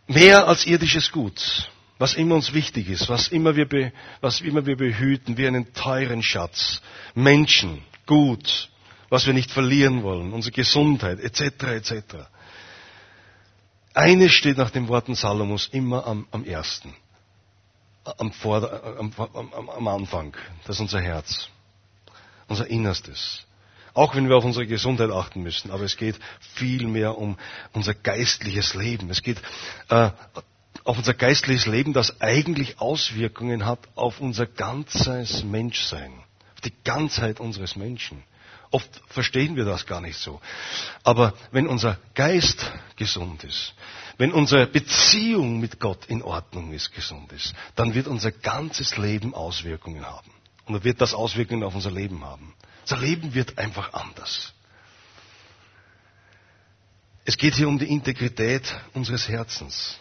Mehr 0.08 0.48
als 0.48 0.66
irdisches 0.66 1.12
Gut 1.12 1.70
was 1.98 2.14
immer 2.16 2.36
uns 2.36 2.54
wichtig 2.54 2.90
ist, 2.90 3.08
was 3.08 3.30
immer 3.30 3.56
wir, 3.56 3.94
was 4.20 4.42
immer 4.42 4.66
wir 4.66 4.76
behüten, 4.76 5.38
wie 5.38 5.48
einen 5.48 5.74
teuren 5.74 6.22
Schatz. 6.22 6.82
Menschen, 7.14 7.84
Gut, 8.06 8.70
was 9.10 9.26
wir 9.26 9.34
nicht 9.34 9.52
verlieren 9.52 10.04
wollen, 10.04 10.34
unsere 10.34 10.54
Gesundheit, 10.54 11.20
etc., 11.20 11.64
etc. 11.64 11.94
Eines 13.94 14.34
steht 14.34 14.58
nach 14.58 14.72
den 14.72 14.88
Worten 14.88 15.16
Salomos 15.16 15.68
immer 15.72 16.06
am, 16.06 16.28
am 16.32 16.44
ersten. 16.44 16.94
am, 18.18 18.32
Vorder-, 18.32 18.98
am, 19.00 19.12
am, 19.34 19.70
am 19.70 19.88
Anfang. 19.88 20.36
Das 20.66 20.76
ist 20.76 20.82
unser 20.82 21.02
Herz. 21.02 21.50
Unser 22.48 22.68
Innerstes. 22.68 23.46
Auch 23.94 24.16
wenn 24.16 24.28
wir 24.28 24.36
auf 24.36 24.44
unsere 24.44 24.68
Gesundheit 24.68 25.10
achten 25.10 25.42
müssen. 25.42 25.72
Aber 25.72 25.84
es 25.84 25.98
geht 25.98 26.20
viel 26.56 26.88
mehr 26.88 27.18
um 27.18 27.38
unser 27.74 27.94
geistliches 27.94 28.74
Leben. 28.74 29.10
Es 29.10 29.24
geht 29.24 29.42
äh, 29.90 30.12
auf 30.84 30.98
unser 30.98 31.14
geistliches 31.14 31.66
Leben, 31.66 31.94
das 31.94 32.22
eigentlich 32.22 32.80
Auswirkungen 32.80 33.66
hat 33.66 33.80
auf 33.96 34.20
unser 34.20 34.46
ganzes 34.46 35.44
Menschsein. 35.44 36.12
Auf 36.54 36.62
die 36.62 36.74
Ganzheit 36.84 37.40
unseres 37.40 37.76
Menschen. 37.76 38.24
Oft 38.76 39.02
verstehen 39.08 39.56
wir 39.56 39.64
das 39.64 39.86
gar 39.86 40.02
nicht 40.02 40.20
so. 40.20 40.42
Aber 41.04 41.34
wenn 41.52 41.66
unser 41.66 41.98
Geist 42.14 42.74
gesund 42.98 43.46
ist, 43.46 43.74
wenn 44.18 44.34
unsere 44.34 44.68
Beziehung 44.68 45.62
mit 45.62 45.80
Gott 45.80 46.08
in 46.08 46.22
Ordnung 46.22 46.74
ist, 46.74 46.92
gesund 46.92 47.32
ist, 47.32 47.54
dann 47.78 47.94
wird 47.94 48.08
unser 48.08 48.34
ganzes 48.34 48.98
Leben 48.98 49.34
Auswirkungen 49.34 50.06
haben. 50.06 50.30
Und 50.66 50.74
dann 50.74 50.84
wird 50.84 51.00
das 51.00 51.14
Auswirkungen 51.14 51.64
auf 51.64 51.74
unser 51.74 51.90
Leben 51.90 52.26
haben. 52.26 52.54
Unser 52.82 52.98
Leben 52.98 53.34
wird 53.34 53.58
einfach 53.58 53.94
anders. 53.94 54.52
Es 57.24 57.38
geht 57.38 57.56
hier 57.56 57.70
um 57.70 57.80
die 57.80 57.90
Integrität 57.90 58.76
unseres 58.94 59.30
Herzens. 59.30 59.98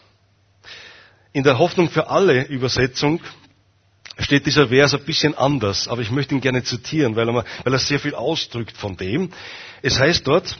In 1.32 1.44
der 1.44 1.60
Hoffnung 1.60 1.90
für 1.90 2.08
alle 2.08 2.42
Übersetzung 2.46 3.20
steht 4.18 4.46
dieser 4.46 4.68
Vers 4.68 4.94
ein 4.94 5.04
bisschen 5.04 5.34
anders, 5.34 5.88
aber 5.88 6.02
ich 6.02 6.10
möchte 6.10 6.34
ihn 6.34 6.40
gerne 6.40 6.62
zitieren, 6.62 7.16
weil 7.16 7.28
er, 7.28 7.44
weil 7.64 7.72
er 7.72 7.78
sehr 7.78 7.98
viel 7.98 8.14
ausdrückt 8.14 8.76
von 8.76 8.96
dem. 8.96 9.30
Es 9.82 9.98
heißt 9.98 10.26
dort, 10.26 10.58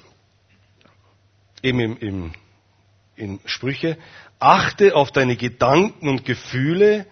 eben 1.62 1.80
im, 1.80 1.96
im, 1.98 2.32
in 3.16 3.40
Sprüche, 3.44 3.96
achte 4.38 4.94
auf 4.96 5.12
deine 5.12 5.36
Gedanken 5.36 6.08
und 6.08 6.24
Gefühle, 6.24 7.06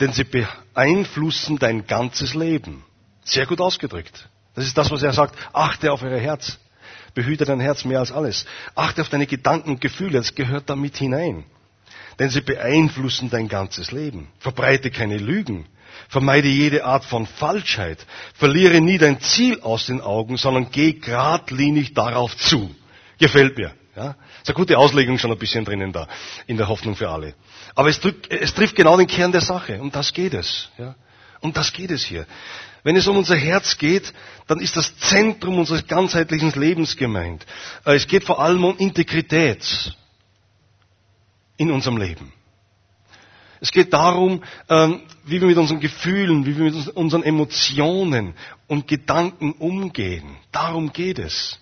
denn 0.00 0.12
sie 0.12 0.24
beeinflussen 0.24 1.58
dein 1.58 1.86
ganzes 1.86 2.34
Leben. 2.34 2.84
Sehr 3.22 3.46
gut 3.46 3.60
ausgedrückt. 3.60 4.28
Das 4.54 4.66
ist 4.66 4.76
das, 4.76 4.90
was 4.90 5.02
er 5.02 5.12
sagt. 5.12 5.36
Achte 5.52 5.92
auf 5.92 6.02
euer 6.02 6.18
Herz. 6.18 6.58
Behüte 7.14 7.44
dein 7.44 7.60
Herz 7.60 7.84
mehr 7.84 8.00
als 8.00 8.12
alles. 8.12 8.44
Achte 8.74 9.02
auf 9.02 9.08
deine 9.08 9.26
Gedanken 9.26 9.70
und 9.70 9.80
Gefühle. 9.80 10.18
Das 10.18 10.34
gehört 10.34 10.68
da 10.68 10.76
mit 10.76 10.96
hinein. 10.96 11.44
Denn 12.18 12.28
sie 12.28 12.40
beeinflussen 12.40 13.30
dein 13.30 13.48
ganzes 13.48 13.92
Leben. 13.92 14.28
Verbreite 14.38 14.90
keine 14.90 15.16
Lügen. 15.16 15.66
Vermeide 16.08 16.48
jede 16.48 16.84
Art 16.84 17.04
von 17.04 17.26
Falschheit. 17.26 18.06
Verliere 18.34 18.80
nie 18.80 18.98
dein 18.98 19.20
Ziel 19.20 19.60
aus 19.60 19.86
den 19.86 20.00
Augen, 20.00 20.36
sondern 20.36 20.70
geh 20.70 20.94
geradlinig 20.94 21.94
darauf 21.94 22.36
zu. 22.36 22.74
Gefällt 23.18 23.56
mir. 23.56 23.72
Ja? 23.96 24.16
Ist 24.42 24.48
eine 24.48 24.54
gute 24.54 24.78
Auslegung 24.78 25.18
schon 25.18 25.32
ein 25.32 25.38
bisschen 25.38 25.64
drinnen 25.64 25.92
da, 25.92 26.08
in 26.46 26.56
der 26.56 26.68
Hoffnung 26.68 26.96
für 26.96 27.08
alle. 27.08 27.34
Aber 27.74 27.88
es, 27.88 28.00
trifft, 28.00 28.30
es 28.30 28.54
trifft 28.54 28.76
genau 28.76 28.96
den 28.96 29.06
Kern 29.06 29.32
der 29.32 29.40
Sache. 29.40 29.80
Um 29.80 29.90
das 29.90 30.12
geht 30.12 30.34
es. 30.34 30.70
Ja? 30.78 30.94
Um 31.40 31.52
das 31.52 31.72
geht 31.72 31.90
es 31.90 32.04
hier. 32.04 32.26
Wenn 32.82 32.96
es 32.96 33.06
um 33.06 33.16
unser 33.16 33.36
Herz 33.36 33.78
geht, 33.78 34.12
dann 34.46 34.60
ist 34.60 34.76
das 34.76 34.96
Zentrum 34.98 35.58
unseres 35.58 35.86
ganzheitlichen 35.86 36.52
Lebens 36.52 36.96
gemeint. 36.96 37.46
Äh, 37.84 37.96
es 37.96 38.06
geht 38.06 38.24
vor 38.24 38.40
allem 38.40 38.64
um 38.64 38.76
Integrität 38.76 39.94
in 41.56 41.70
unserem 41.70 41.96
Leben. 41.96 42.32
Es 43.64 43.72
geht 43.72 43.94
darum, 43.94 44.42
ähm, 44.68 45.00
wie 45.24 45.40
wir 45.40 45.48
mit 45.48 45.56
unseren 45.56 45.80
Gefühlen, 45.80 46.44
wie 46.44 46.54
wir 46.54 46.64
mit 46.64 46.88
unseren 46.88 47.22
Emotionen 47.22 48.34
und 48.66 48.86
Gedanken 48.86 49.52
umgehen. 49.52 50.36
Darum 50.52 50.92
geht 50.92 51.18
es. 51.18 51.58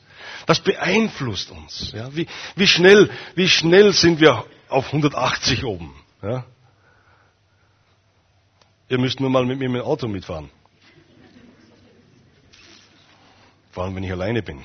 Das 0.46 0.58
beeinflusst 0.58 1.52
uns. 1.52 1.92
Ja? 1.92 2.12
Wie, 2.12 2.26
wie, 2.56 2.66
schnell, 2.66 3.08
wie 3.36 3.48
schnell 3.48 3.92
sind 3.92 4.18
wir 4.18 4.44
auf 4.68 4.86
180 4.86 5.62
oben? 5.62 5.94
Ja? 6.24 6.44
Ihr 8.88 8.98
müsst 8.98 9.20
nur 9.20 9.30
mal 9.30 9.44
mit 9.44 9.60
mir 9.60 9.68
mit 9.68 9.82
dem 9.82 9.86
Auto 9.86 10.08
mitfahren. 10.08 10.50
Vor 13.70 13.84
allem, 13.84 13.94
wenn 13.94 14.02
ich 14.02 14.10
alleine 14.10 14.42
bin. 14.42 14.64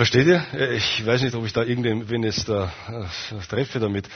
Versteht 0.00 0.28
ihr? 0.28 0.42
Ich 0.72 1.04
weiß 1.04 1.20
nicht, 1.20 1.34
ob 1.34 1.44
ich 1.44 1.52
da 1.52 1.62
irgendwen 1.62 2.22
jetzt 2.22 2.48
da 2.48 2.72
äh, 2.88 3.46
treffe 3.50 3.80
damit. 3.80 4.08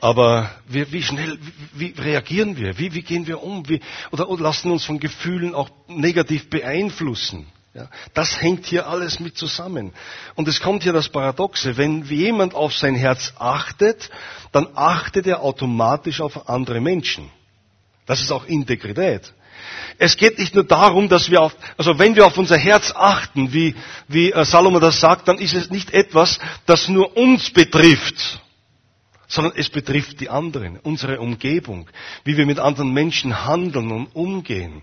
Aber 0.00 0.50
wie, 0.66 0.90
wie 0.90 1.04
schnell, 1.04 1.38
wie, 1.72 1.96
wie, 1.96 2.02
reagieren 2.02 2.56
wir? 2.56 2.76
Wie, 2.80 2.92
wie 2.94 3.02
gehen 3.02 3.28
wir 3.28 3.40
um? 3.40 3.68
Wie, 3.68 3.80
oder, 4.10 4.28
oder, 4.28 4.42
lassen 4.42 4.72
uns 4.72 4.84
von 4.84 4.98
Gefühlen 4.98 5.54
auch 5.54 5.70
negativ 5.86 6.50
beeinflussen? 6.50 7.46
Ja, 7.74 7.88
das 8.12 8.42
hängt 8.42 8.66
hier 8.66 8.88
alles 8.88 9.20
mit 9.20 9.38
zusammen. 9.38 9.92
Und 10.34 10.48
es 10.48 10.58
kommt 10.58 10.82
hier 10.82 10.92
das 10.92 11.08
Paradoxe. 11.08 11.76
Wenn 11.76 12.02
jemand 12.06 12.52
auf 12.56 12.74
sein 12.74 12.96
Herz 12.96 13.32
achtet, 13.38 14.10
dann 14.50 14.66
achtet 14.74 15.28
er 15.28 15.44
automatisch 15.44 16.20
auf 16.20 16.48
andere 16.48 16.80
Menschen. 16.80 17.30
Das 18.04 18.20
ist 18.20 18.32
auch 18.32 18.46
Integrität. 18.46 19.32
Es 19.98 20.16
geht 20.16 20.38
nicht 20.38 20.54
nur 20.54 20.64
darum, 20.64 21.08
dass 21.08 21.30
wir 21.30 21.42
auf, 21.42 21.54
also 21.76 21.98
wenn 21.98 22.16
wir 22.16 22.26
auf 22.26 22.36
unser 22.38 22.56
Herz 22.56 22.92
achten, 22.94 23.52
wie, 23.52 23.74
wie 24.08 24.32
äh, 24.32 24.44
Salomon 24.44 24.80
das 24.80 25.00
sagt, 25.00 25.28
dann 25.28 25.38
ist 25.38 25.54
es 25.54 25.70
nicht 25.70 25.92
etwas, 25.92 26.38
das 26.66 26.88
nur 26.88 27.16
uns 27.16 27.50
betrifft, 27.50 28.40
sondern 29.28 29.52
es 29.56 29.68
betrifft 29.68 30.20
die 30.20 30.28
anderen, 30.28 30.78
unsere 30.78 31.20
Umgebung, 31.20 31.88
wie 32.24 32.36
wir 32.36 32.46
mit 32.46 32.58
anderen 32.58 32.92
Menschen 32.92 33.44
handeln 33.44 33.92
und 33.92 34.06
umgehen. 34.14 34.82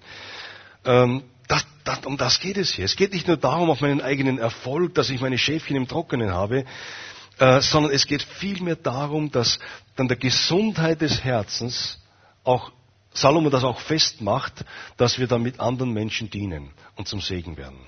Ähm, 0.85 1.23
das, 1.47 1.65
das, 1.83 2.05
um 2.05 2.17
das 2.17 2.39
geht 2.39 2.57
es 2.57 2.73
hier. 2.73 2.85
Es 2.85 2.95
geht 2.95 3.13
nicht 3.13 3.27
nur 3.27 3.37
darum, 3.37 3.69
auf 3.69 3.81
meinen 3.81 4.01
eigenen 4.01 4.37
Erfolg, 4.37 4.93
dass 4.95 5.09
ich 5.09 5.21
meine 5.21 5.37
Schäfchen 5.37 5.75
im 5.75 5.87
Trockenen 5.87 6.31
habe, 6.31 6.65
äh, 7.39 7.61
sondern 7.61 7.91
es 7.91 8.07
geht 8.07 8.23
vielmehr 8.23 8.75
darum, 8.75 9.31
dass 9.31 9.59
dann 9.95 10.07
der 10.07 10.17
Gesundheit 10.17 11.01
des 11.01 11.23
Herzens 11.23 11.99
auch 12.43 12.71
Salomo 13.17 13.49
das 13.49 13.63
auch 13.63 13.79
festmacht, 13.79 14.63
dass 14.97 15.17
wir 15.17 15.27
damit 15.27 15.59
anderen 15.59 15.91
Menschen 15.91 16.29
dienen 16.29 16.71
und 16.95 17.07
zum 17.07 17.19
Segen 17.19 17.57
werden. 17.57 17.79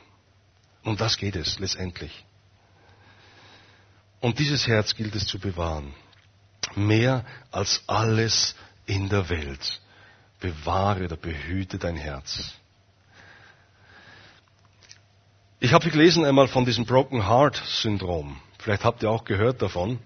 Um 0.83 0.98
das 0.98 1.17
geht 1.17 1.36
es 1.36 1.59
letztendlich. 1.59 2.25
Und 4.21 4.39
dieses 4.39 4.67
Herz 4.67 4.95
gilt 4.95 5.15
es 5.15 5.25
zu 5.25 5.39
bewahren. 5.39 5.93
Mehr 6.75 7.25
als 7.51 7.83
alles 7.88 8.55
in 8.86 9.07
der 9.09 9.29
Welt. 9.29 9.81
Bewahre 10.39 11.05
oder 11.05 11.17
behüte 11.17 11.77
dein 11.77 11.95
Herz. 11.95 12.53
Ich 15.59 15.74
habe 15.74 15.89
gelesen 15.89 16.25
einmal 16.25 16.48
von 16.48 16.65
diesem 16.65 16.86
Broken 16.86 17.27
Heart 17.27 17.62
Syndrom. 17.65 18.39
Vielleicht 18.59 18.83
habt 18.83 19.03
ihr 19.03 19.09
auch 19.09 19.25
gehört 19.25 19.62
davon. 19.62 20.00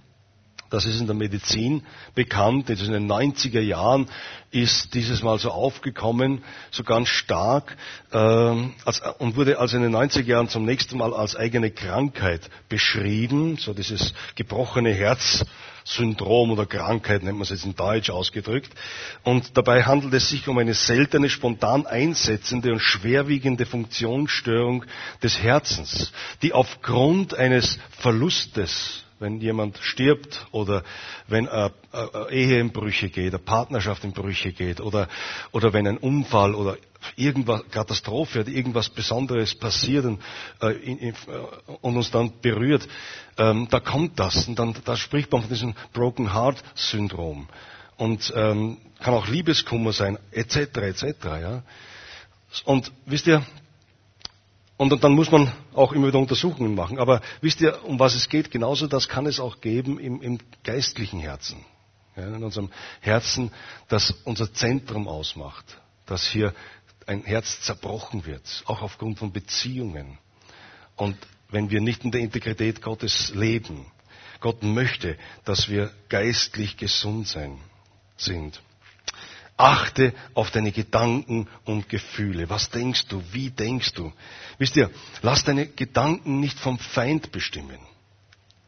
Das 0.73 0.85
ist 0.85 0.99
in 0.99 1.05
der 1.05 1.15
Medizin 1.15 1.83
bekannt. 2.15 2.67
in 2.67 2.91
den 2.91 3.07
90er 3.07 3.59
Jahren 3.59 4.09
ist 4.49 4.95
dieses 4.95 5.21
Mal 5.21 5.37
so 5.37 5.51
aufgekommen, 5.51 6.43
so 6.71 6.83
ganz 6.83 7.09
stark, 7.09 7.77
äh, 8.11 8.17
als, 8.17 8.99
und 9.19 9.35
wurde 9.35 9.59
also 9.59 9.77
in 9.77 9.83
den 9.83 9.95
90er 9.95 10.23
Jahren 10.23 10.49
zum 10.49 10.65
nächsten 10.65 10.97
Mal 10.97 11.13
als 11.13 11.35
eigene 11.35 11.69
Krankheit 11.69 12.49
beschrieben. 12.69 13.57
So 13.57 13.75
dieses 13.75 14.15
gebrochene 14.33 14.89
Herzsyndrom 14.89 16.49
oder 16.49 16.65
Krankheit 16.65 17.21
nennt 17.21 17.37
man 17.37 17.43
es 17.43 17.51
jetzt 17.51 17.65
in 17.65 17.75
Deutsch 17.75 18.09
ausgedrückt. 18.09 18.73
Und 19.21 19.55
dabei 19.55 19.83
handelt 19.83 20.15
es 20.15 20.29
sich 20.29 20.47
um 20.47 20.57
eine 20.57 20.73
seltene, 20.73 21.29
spontan 21.29 21.85
einsetzende 21.85 22.71
und 22.71 22.79
schwerwiegende 22.79 23.67
Funktionsstörung 23.67 24.85
des 25.21 25.37
Herzens, 25.37 26.11
die 26.41 26.51
aufgrund 26.51 27.35
eines 27.35 27.77
Verlustes 27.99 29.03
wenn 29.23 29.39
jemand 29.39 29.79
stirbt 29.79 30.45
oder 30.51 30.83
wenn 31.27 31.47
eine 31.47 31.71
Ehe 32.29 32.59
in 32.59 32.71
Brüche 32.71 33.09
geht, 33.09 33.33
eine 33.33 33.41
Partnerschaft 33.41 34.03
in 34.03 34.11
Brüche 34.11 34.51
geht 34.51 34.81
oder, 34.81 35.07
oder 35.53 35.71
wenn 35.71 35.87
ein 35.87 35.97
Unfall 35.97 36.53
oder 36.53 36.77
irgendwas, 37.15 37.63
Katastrophe 37.71 38.41
oder 38.41 38.49
irgendwas 38.49 38.89
Besonderes 38.89 39.55
passiert 39.55 40.05
und, 40.05 40.21
äh, 40.61 40.73
in, 40.73 40.97
in, 40.99 41.15
und 41.81 41.95
uns 41.95 42.11
dann 42.11 42.33
berührt, 42.41 42.87
ähm, 43.37 43.67
da 43.71 43.79
kommt 43.79 44.19
das 44.19 44.47
und 44.47 44.59
dann 44.59 44.75
da 44.83 44.97
spricht 44.97 45.31
man 45.31 45.41
von 45.41 45.49
diesem 45.49 45.73
Broken 45.93 46.33
Heart 46.33 46.61
Syndrom 46.75 47.47
und 47.95 48.31
ähm, 48.35 48.77
kann 48.99 49.13
auch 49.13 49.27
Liebeskummer 49.27 49.93
sein, 49.93 50.19
etc. 50.31 50.57
etc. 50.77 51.05
Ja? 51.23 51.63
Und 52.65 52.91
wisst 53.05 53.27
ihr, 53.27 53.45
und 54.77 55.03
dann 55.03 55.13
muss 55.13 55.31
man 55.31 55.51
auch 55.73 55.93
immer 55.93 56.07
wieder 56.07 56.19
Untersuchungen 56.19 56.75
machen. 56.75 56.99
Aber 56.99 57.21
wisst 57.41 57.61
ihr, 57.61 57.83
um 57.85 57.99
was 57.99 58.15
es 58.15 58.29
geht? 58.29 58.51
Genauso 58.51 58.87
das 58.87 59.07
kann 59.07 59.25
es 59.25 59.39
auch 59.39 59.61
geben 59.61 59.99
im, 59.99 60.21
im 60.21 60.39
geistlichen 60.63 61.19
Herzen. 61.19 61.63
Ja, 62.15 62.27
in 62.27 62.43
unserem 62.43 62.71
Herzen, 63.01 63.51
das 63.87 64.11
unser 64.23 64.53
Zentrum 64.53 65.07
ausmacht. 65.07 65.65
Dass 66.05 66.27
hier 66.27 66.53
ein 67.05 67.23
Herz 67.23 67.61
zerbrochen 67.61 68.25
wird, 68.25 68.63
auch 68.65 68.81
aufgrund 68.81 69.19
von 69.19 69.31
Beziehungen. 69.31 70.17
Und 70.95 71.17
wenn 71.49 71.69
wir 71.69 71.81
nicht 71.81 72.03
in 72.03 72.11
der 72.11 72.21
Integrität 72.21 72.81
Gottes 72.81 73.33
leben, 73.35 73.85
Gott 74.39 74.63
möchte, 74.63 75.17
dass 75.45 75.69
wir 75.69 75.91
geistlich 76.09 76.77
gesund 76.77 77.27
sein, 77.27 77.59
sind. 78.17 78.61
Achte 79.55 80.13
auf 80.33 80.51
deine 80.51 80.71
Gedanken 80.71 81.47
und 81.65 81.87
Gefühle. 81.87 82.49
Was 82.49 82.69
denkst 82.69 83.07
du? 83.07 83.21
Wie 83.31 83.51
denkst 83.51 83.93
du? 83.93 84.11
Wisst 84.57 84.75
ihr, 84.75 84.89
lass 85.21 85.43
deine 85.43 85.67
Gedanken 85.67 86.39
nicht 86.39 86.59
vom 86.59 86.79
Feind 86.79 87.31
bestimmen. 87.31 87.77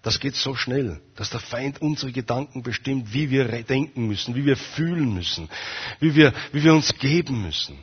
Das 0.04 0.20
geht 0.20 0.36
so 0.36 0.54
schnell, 0.54 1.02
dass 1.16 1.32
der 1.32 1.40
Feind 1.40 1.82
unsere 1.82 2.12
Gedanken 2.12 2.62
bestimmt, 2.62 3.12
wie 3.12 3.32
wir 3.32 3.46
denken 3.64 4.06
müssen, 4.06 4.36
wie 4.36 4.46
wir 4.46 4.56
fühlen 4.56 5.16
müssen, 5.16 5.50
wie 6.00 6.14
wir, 6.14 6.32
wie 6.52 6.64
wir 6.64 6.76
uns 6.76 6.94
geben 7.00 7.42
müssen. 7.42 7.80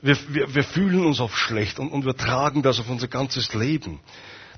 Wir, 0.00 0.16
wir, 0.28 0.54
wir 0.54 0.64
fühlen 0.64 1.04
uns 1.04 1.20
oft 1.20 1.36
schlecht 1.36 1.78
und, 1.78 1.90
und 1.90 2.06
wir 2.06 2.16
tragen 2.16 2.62
das 2.62 2.80
auf 2.80 2.88
unser 2.88 3.06
ganzes 3.06 3.52
Leben. 3.52 4.00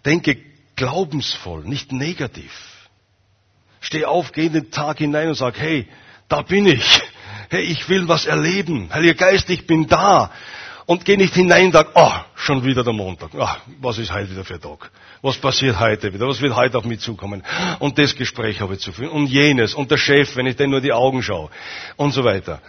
Denke 0.04 0.37
glaubensvoll, 0.76 1.64
nicht 1.64 1.90
negativ. 1.90 2.52
Steh 3.81 4.04
auf, 4.04 4.31
geh 4.31 4.47
in 4.47 4.52
den 4.52 4.71
Tag 4.71 4.99
hinein 4.99 5.28
und 5.28 5.35
sag, 5.35 5.59
hey, 5.59 5.88
da 6.28 6.43
bin 6.43 6.66
ich. 6.66 7.02
Hey, 7.49 7.63
ich 7.63 7.89
will 7.89 8.09
was 8.09 8.27
erleben. 8.27 8.89
Heiliger 8.93 9.15
Geist, 9.15 9.49
ich 9.51 9.67
bin 9.67 9.87
da. 9.87 10.31
Und 10.87 11.05
geh 11.05 11.17
nicht 11.17 11.35
hinein 11.35 11.67
und 11.67 11.73
sag, 11.73 11.89
oh, 11.95 12.13
schon 12.35 12.63
wieder 12.65 12.85
der 12.85 12.93
Montag. 12.93 13.31
Ach, 13.39 13.59
was 13.81 13.97
ist 13.99 14.13
heute 14.13 14.31
wieder 14.31 14.45
für 14.45 14.61
Tag? 14.61 14.91
Was 15.23 15.39
passiert 15.39 15.81
heute 15.81 16.13
wieder? 16.13 16.29
Was 16.29 16.43
wird 16.43 16.55
heute 16.55 16.77
auf 16.77 16.85
mich 16.85 17.01
zukommen? 17.01 17.43
Und 17.79 17.99
das 17.99 18.15
Gespräch 18.15 18.61
habe 18.61 18.75
ich 18.75 18.81
zu 18.81 18.93
führen. 18.93 19.11
Und 19.11 19.29
jenes. 19.29 19.75
Und 19.75 19.91
der 19.91 19.97
Chef, 19.97 20.37
wenn 20.37 20.47
ich 20.47 20.57
denn 20.57 20.71
nur 20.71 20.83
die 20.83 20.93
Augen 20.93 21.23
schaue. 21.23 21.49
Und 21.97 22.13
so 22.13 22.23
weiter. 22.23 22.61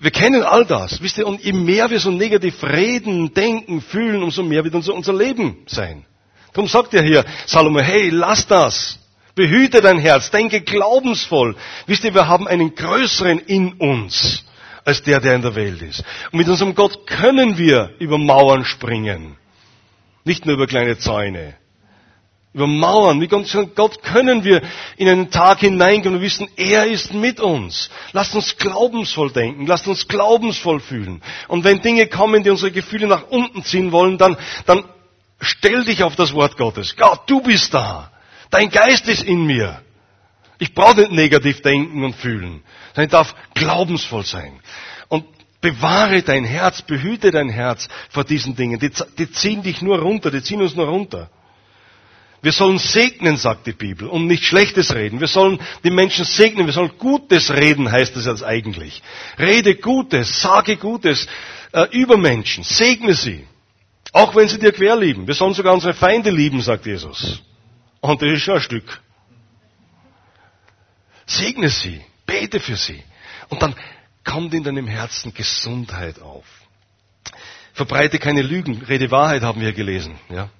Wir 0.00 0.10
kennen 0.10 0.42
all 0.42 0.64
das. 0.64 1.00
Wisst 1.00 1.18
ihr, 1.18 1.26
und 1.26 1.42
je 1.44 1.52
mehr 1.52 1.90
wir 1.90 2.00
so 2.00 2.10
negativ 2.10 2.62
reden, 2.64 3.34
denken, 3.34 3.80
fühlen, 3.82 4.22
umso 4.22 4.42
mehr 4.42 4.64
wird 4.64 4.74
unser, 4.74 4.94
unser 4.94 5.12
Leben 5.12 5.58
sein. 5.66 6.04
Darum 6.52 6.68
sagt 6.68 6.94
er 6.94 7.02
hier, 7.02 7.24
Salomo, 7.46 7.80
hey, 7.80 8.08
lass 8.08 8.46
das. 8.46 8.99
Behüte 9.40 9.80
dein 9.80 9.98
Herz, 9.98 10.30
denke 10.30 10.60
glaubensvoll. 10.60 11.56
Wisst 11.86 12.04
ihr, 12.04 12.12
wir 12.12 12.28
haben 12.28 12.46
einen 12.46 12.74
größeren 12.74 13.38
in 13.38 13.72
uns 13.72 14.44
als 14.84 15.02
der, 15.02 15.18
der 15.18 15.34
in 15.34 15.40
der 15.40 15.54
Welt 15.54 15.80
ist. 15.80 16.04
Und 16.30 16.40
mit 16.40 16.46
unserem 16.46 16.74
Gott 16.74 17.06
können 17.06 17.56
wir 17.56 17.94
über 18.00 18.18
Mauern 18.18 18.66
springen. 18.66 19.38
Nicht 20.26 20.44
nur 20.44 20.56
über 20.56 20.66
kleine 20.66 20.98
Zäune. 20.98 21.54
Über 22.52 22.66
Mauern. 22.66 23.18
Mit 23.18 23.32
unserem 23.32 23.74
Gott 23.74 24.02
können 24.02 24.44
wir 24.44 24.60
in 24.98 25.08
einen 25.08 25.30
Tag 25.30 25.60
hineingehen 25.60 26.16
und 26.16 26.20
wissen, 26.20 26.46
er 26.56 26.84
ist 26.84 27.14
mit 27.14 27.40
uns. 27.40 27.88
Lasst 28.12 28.34
uns 28.34 28.58
glaubensvoll 28.58 29.30
denken. 29.30 29.66
Lasst 29.66 29.88
uns 29.88 30.06
glaubensvoll 30.06 30.80
fühlen. 30.80 31.22
Und 31.48 31.64
wenn 31.64 31.80
Dinge 31.80 32.08
kommen, 32.08 32.42
die 32.42 32.50
unsere 32.50 32.72
Gefühle 32.72 33.06
nach 33.06 33.28
unten 33.30 33.64
ziehen 33.64 33.90
wollen, 33.90 34.18
dann, 34.18 34.36
dann 34.66 34.84
stell 35.40 35.82
dich 35.86 36.02
auf 36.02 36.14
das 36.14 36.34
Wort 36.34 36.58
Gottes. 36.58 36.94
Gott, 36.94 37.22
du 37.26 37.40
bist 37.40 37.72
da. 37.72 38.10
Dein 38.50 38.70
Geist 38.70 39.06
ist 39.08 39.22
in 39.22 39.46
mir. 39.46 39.82
Ich 40.58 40.74
brauche 40.74 41.00
nicht 41.00 41.12
negativ 41.12 41.62
denken 41.62 42.04
und 42.04 42.14
fühlen, 42.14 42.62
sondern 42.94 43.04
ich 43.04 43.10
darf 43.10 43.34
glaubensvoll 43.54 44.24
sein. 44.24 44.60
Und 45.08 45.24
bewahre 45.60 46.22
dein 46.22 46.44
Herz, 46.44 46.82
behüte 46.82 47.30
dein 47.30 47.48
Herz 47.48 47.88
vor 48.10 48.24
diesen 48.24 48.56
Dingen. 48.56 48.78
Die, 48.78 48.90
die 49.18 49.30
ziehen 49.30 49.62
dich 49.62 49.80
nur 49.80 49.98
runter, 49.98 50.30
die 50.30 50.42
ziehen 50.42 50.60
uns 50.60 50.74
nur 50.74 50.86
runter. 50.86 51.30
Wir 52.42 52.52
sollen 52.52 52.78
segnen, 52.78 53.36
sagt 53.36 53.66
die 53.66 53.72
Bibel, 53.72 54.08
und 54.08 54.26
nicht 54.26 54.44
Schlechtes 54.44 54.94
reden. 54.94 55.20
Wir 55.20 55.28
sollen 55.28 55.60
die 55.84 55.90
Menschen 55.90 56.24
segnen, 56.24 56.66
wir 56.66 56.72
sollen 56.72 56.92
Gutes 56.98 57.50
reden, 57.50 57.90
heißt 57.90 58.16
es 58.16 58.24
jetzt 58.24 58.42
eigentlich. 58.42 59.02
Rede 59.38 59.74
Gutes, 59.74 60.40
sage 60.40 60.76
Gutes 60.76 61.26
äh, 61.72 61.86
über 61.90 62.16
Menschen, 62.16 62.64
segne 62.64 63.14
sie. 63.14 63.46
Auch 64.12 64.34
wenn 64.34 64.48
sie 64.48 64.58
dir 64.58 64.72
quer 64.72 64.96
lieben. 64.96 65.26
Wir 65.26 65.34
sollen 65.34 65.54
sogar 65.54 65.74
unsere 65.74 65.92
Feinde 65.92 66.30
lieben, 66.30 66.62
sagt 66.62 66.86
Jesus. 66.86 67.42
Und 68.00 68.22
das 68.22 68.30
ist 68.30 68.42
schon 68.42 68.56
ein 68.56 68.60
Stück. 68.60 69.00
Segne 71.26 71.68
sie, 71.68 72.00
bete 72.26 72.60
für 72.60 72.76
sie. 72.76 73.02
Und 73.48 73.62
dann 73.62 73.74
kommt 74.24 74.54
in 74.54 74.64
deinem 74.64 74.86
Herzen 74.86 75.32
Gesundheit 75.32 76.20
auf. 76.20 76.44
Verbreite 77.72 78.18
keine 78.18 78.42
Lügen, 78.42 78.82
rede 78.82 79.10
Wahrheit, 79.10 79.42
haben 79.42 79.60
wir 79.60 79.72
gelesen. 79.72 80.18
Ja? 80.28 80.50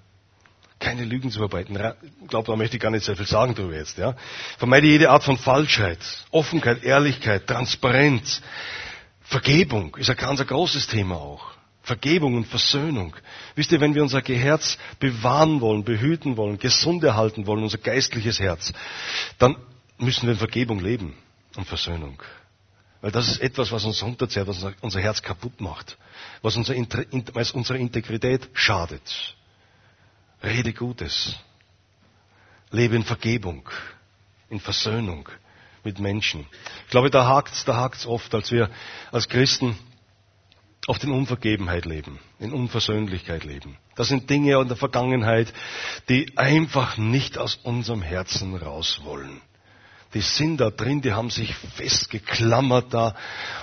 Keine 0.78 1.04
Lügen 1.04 1.30
zu 1.30 1.38
verbreiten. 1.38 1.76
Ich 2.23 2.28
glaube, 2.28 2.47
da 2.47 2.56
möchte 2.56 2.76
ich 2.76 2.82
gar 2.82 2.90
nicht 2.90 3.04
sehr 3.04 3.16
viel 3.16 3.26
sagen 3.26 3.54
darüber 3.54 3.75
jetzt. 3.75 3.99
Ja? 3.99 4.16
Vermeide 4.59 4.87
jede 4.87 5.11
Art 5.11 5.25
von 5.25 5.37
Falschheit, 5.37 5.99
Offenheit, 6.30 6.82
Ehrlichkeit, 6.82 7.47
Transparenz. 7.47 8.40
Vergebung 9.23 9.97
ist 9.97 10.11
ein 10.11 10.16
ganz 10.16 10.40
ein 10.40 10.46
großes 10.46 10.87
Thema 10.87 11.16
auch. 11.16 11.60
Vergebung 11.83 12.35
und 12.37 12.47
Versöhnung. 12.47 13.16
Wisst 13.55 13.73
ihr, 13.73 13.81
wenn 13.81 13.95
wir 13.95 14.03
unser 14.03 14.21
Herz 14.21 14.79
bewahren 14.99 15.61
wollen, 15.61 15.85
behüten 15.85 16.37
wollen, 16.37 16.59
gesund 16.59 17.03
erhalten 17.03 17.47
wollen, 17.47 17.62
unser 17.62 17.79
geistliches 17.79 18.38
Herz, 18.38 18.73
dann 19.38 19.57
müssen 19.99 20.23
wir 20.27 20.33
in 20.33 20.38
Vergebung 20.38 20.81
leben 20.81 21.14
und 21.57 21.66
Versöhnung. 21.66 22.23
Weil 23.01 23.12
das 23.12 23.29
ist 23.29 23.40
etwas, 23.40 23.73
was 23.73 23.85
uns 23.85 24.03
runterzerrt, 24.03 24.47
was 24.47 24.64
unser 24.83 25.01
Herz 25.01 25.23
kaputt 25.23 25.61
macht, 25.61 25.97
was, 26.43 26.57
unser, 26.57 26.75
was 27.33 27.53
unserer 27.53 27.79
Integrität 27.79 28.49
schadet. 28.53 29.35
Rede 30.43 30.73
Gutes. 30.73 31.35
Lebe 32.71 32.95
in 32.95 33.05
Vergebung, 33.05 33.69
in 34.49 34.61
Versöhnung 34.61 35.29
mit 35.83 35.99
Menschen. 35.99 36.47
Ich 36.85 36.90
glaube, 36.90 37.11
da 37.11 37.27
hakt's, 37.27 37.64
da 37.64 37.77
hakt's 37.77 38.07
oft, 38.07 38.35
als 38.35 38.53
wir 38.53 38.71
als 39.11 39.29
Christen 39.29 39.77
oft 40.90 41.05
in 41.05 41.12
Unvergebenheit 41.12 41.85
leben, 41.85 42.18
in 42.40 42.53
Unversöhnlichkeit 42.53 43.44
leben. 43.44 43.76
Das 43.94 44.09
sind 44.09 44.29
Dinge 44.29 44.61
in 44.61 44.68
der 44.68 44.76
Vergangenheit, 44.76 45.53
die 46.09 46.37
einfach 46.37 46.98
nicht 46.98 47.38
aus 47.38 47.55
unserem 47.62 48.03
Herzen 48.03 48.57
raus 48.57 49.00
wollen 49.05 49.40
die 50.14 50.20
sind 50.20 50.59
da 50.59 50.70
drin, 50.70 51.03
die 51.03 51.12
haben 51.12 51.31
sich 51.31 51.55
festgeklammert 51.55 52.92
da 52.92 53.14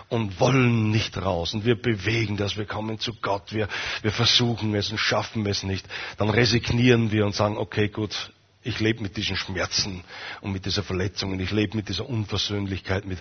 und 0.07 0.39
wollen 0.39 0.89
nicht 0.91 1.17
raus. 1.17 1.53
Und 1.53 1.65
wir 1.65 1.75
bewegen 1.75 2.37
das, 2.37 2.55
wir 2.55 2.65
kommen 2.65 2.99
zu 2.99 3.13
Gott, 3.15 3.53
wir, 3.53 3.67
wir 4.01 4.11
versuchen 4.11 4.73
es 4.75 4.89
und 4.89 4.97
schaffen 4.97 5.45
es 5.45 5.63
nicht. 5.63 5.85
Dann 6.17 6.29
resignieren 6.29 7.11
wir 7.11 7.25
und 7.25 7.35
sagen, 7.35 7.57
okay, 7.57 7.89
gut, 7.89 8.31
ich 8.63 8.79
lebe 8.79 9.03
mit 9.03 9.17
diesen 9.17 9.35
Schmerzen 9.35 10.03
und 10.41 10.53
mit 10.53 10.65
dieser 10.65 10.83
Verletzung 10.83 11.33
und 11.33 11.39
ich 11.41 11.51
lebe 11.51 11.75
mit 11.75 11.89
dieser 11.89 12.07
Unversöhnlichkeit 12.07 13.05
mit 13.05 13.19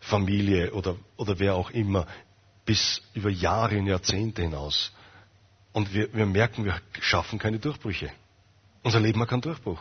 Familie 0.00 0.72
oder, 0.72 0.96
oder 1.16 1.38
wer 1.38 1.54
auch 1.54 1.70
immer 1.70 2.06
bis 2.64 3.02
über 3.14 3.30
Jahre 3.30 3.78
und 3.78 3.86
Jahrzehnte 3.86 4.42
hinaus. 4.42 4.92
Und 5.72 5.92
wir, 5.94 6.12
wir 6.12 6.26
merken, 6.26 6.64
wir 6.64 6.80
schaffen 7.00 7.38
keine 7.38 7.58
Durchbrüche. 7.58 8.10
Unser 8.82 9.00
Leben 9.00 9.20
hat 9.20 9.28
keinen 9.28 9.40
Durchbruch. 9.40 9.80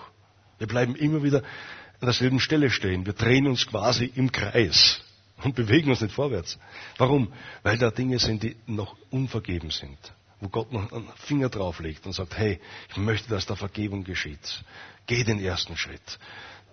Wir 0.57 0.67
bleiben 0.67 0.95
immer 0.95 1.23
wieder 1.23 1.39
an 1.39 2.07
derselben 2.07 2.39
Stelle 2.39 2.69
stehen. 2.69 3.05
Wir 3.05 3.13
drehen 3.13 3.47
uns 3.47 3.67
quasi 3.67 4.11
im 4.15 4.31
Kreis 4.31 5.01
und 5.43 5.55
bewegen 5.55 5.89
uns 5.89 6.01
nicht 6.01 6.13
vorwärts. 6.13 6.57
Warum? 6.97 7.31
Weil 7.63 7.77
da 7.77 7.91
Dinge 7.91 8.19
sind, 8.19 8.43
die 8.43 8.55
noch 8.67 8.95
unvergeben 9.09 9.71
sind. 9.71 9.97
Wo 10.39 10.49
Gott 10.49 10.71
noch 10.71 10.91
einen 10.91 11.09
Finger 11.17 11.49
drauflegt 11.49 12.05
und 12.05 12.13
sagt, 12.13 12.37
hey, 12.37 12.59
ich 12.89 12.97
möchte, 12.97 13.29
dass 13.29 13.45
da 13.45 13.55
Vergebung 13.55 14.03
geschieht. 14.03 14.63
Geh 15.05 15.23
den 15.23 15.39
ersten 15.39 15.77
Schritt. 15.77 16.19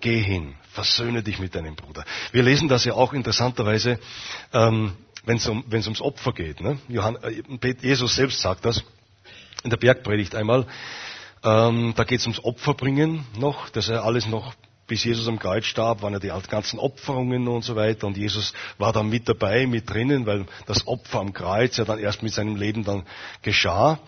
Geh 0.00 0.22
hin, 0.22 0.54
versöhne 0.72 1.22
dich 1.22 1.40
mit 1.40 1.54
deinem 1.54 1.74
Bruder. 1.74 2.04
Wir 2.30 2.42
lesen 2.42 2.68
das 2.68 2.84
ja 2.84 2.94
auch 2.94 3.12
interessanterweise, 3.12 3.98
ähm, 4.52 4.96
wenn 5.28 5.36
es 5.36 5.46
um, 5.46 5.62
ums 5.70 6.00
Opfer 6.00 6.32
geht. 6.32 6.60
Ne? 6.60 6.78
Johann, 6.88 7.16
äh, 7.16 7.74
Jesus 7.82 8.16
selbst 8.16 8.40
sagt 8.40 8.64
das 8.64 8.82
in 9.62 9.70
der 9.70 9.76
Bergpredigt 9.76 10.34
einmal. 10.34 10.66
Ähm, 11.44 11.92
da 11.94 12.04
geht 12.04 12.20
es 12.20 12.26
ums 12.26 12.42
Opferbringen 12.42 13.26
noch, 13.38 13.68
dass 13.68 13.90
er 13.90 14.04
alles 14.04 14.26
noch 14.26 14.54
bis 14.86 15.04
Jesus 15.04 15.28
am 15.28 15.38
Kreuz 15.38 15.66
starb, 15.66 16.00
waren 16.00 16.14
ja 16.14 16.18
die 16.18 16.32
ganzen 16.48 16.78
Opferungen 16.78 17.46
und 17.46 17.62
so 17.62 17.76
weiter. 17.76 18.06
Und 18.06 18.16
Jesus 18.16 18.54
war 18.78 18.94
da 18.94 19.02
mit 19.02 19.28
dabei, 19.28 19.66
mit 19.66 19.90
drinnen, 19.90 20.24
weil 20.24 20.46
das 20.66 20.86
Opfer 20.86 21.20
am 21.20 21.34
Kreuz 21.34 21.76
ja 21.76 21.84
dann 21.84 21.98
erst 21.98 22.22
mit 22.22 22.32
seinem 22.32 22.56
Leben 22.56 22.84
dann 22.84 23.04
geschah. 23.42 24.00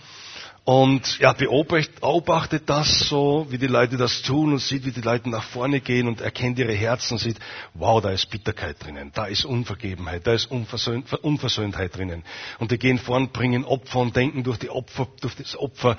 Und 0.65 1.19
er 1.21 1.35
beobachtet 1.35 2.65
das 2.67 3.09
so, 3.09 3.47
wie 3.49 3.59
die 3.59 3.67
Leute 3.67 3.97
das 3.97 4.23
tun 4.23 4.53
und 4.53 4.59
sieht, 4.59 4.85
wie 4.85 4.93
die 4.93 5.01
Leute 5.01 5.31
nach 5.31 5.43
vorne 5.43 5.81
gehen 5.81 6.07
und 6.07 6.21
erkennt 6.21 6.59
ihre 6.59 6.75
Herzen 6.75 7.15
und 7.15 7.19
sieht, 7.19 7.39
wow, 7.75 8.01
da 8.01 8.11
ist 8.11 8.31
Bitterkeit 8.31 8.77
drinnen, 8.79 9.11
da 9.15 9.25
ist 9.25 9.45
Unvergebenheit, 9.45 10.27
da 10.27 10.35
ist 10.35 10.51
Unversöhnt, 10.51 11.13
Unversöhntheit 11.13 11.97
drinnen. 11.97 12.25
Und 12.59 12.71
die 12.71 12.79
gehen 12.79 12.99
vorn, 12.99 13.31
bringen 13.31 13.65
Opfer 13.65 14.01
und 14.01 14.15
denken 14.15 14.45
durch, 14.45 14.59
die 14.59 14.71
Opfer, 14.71 15.09
durch 15.21 15.35
das 15.35 15.57
Opfer 15.57 15.97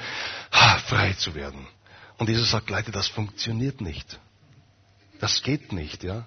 frei 0.51 1.13
zu 1.13 1.33
werden. 1.33 1.67
Und 2.17 2.29
Jesus 2.29 2.51
sagt, 2.51 2.69
Leute, 2.69 2.91
das 2.91 3.07
funktioniert 3.07 3.81
nicht. 3.81 4.19
Das 5.19 5.41
geht 5.41 5.73
nicht, 5.73 6.03
ja. 6.03 6.25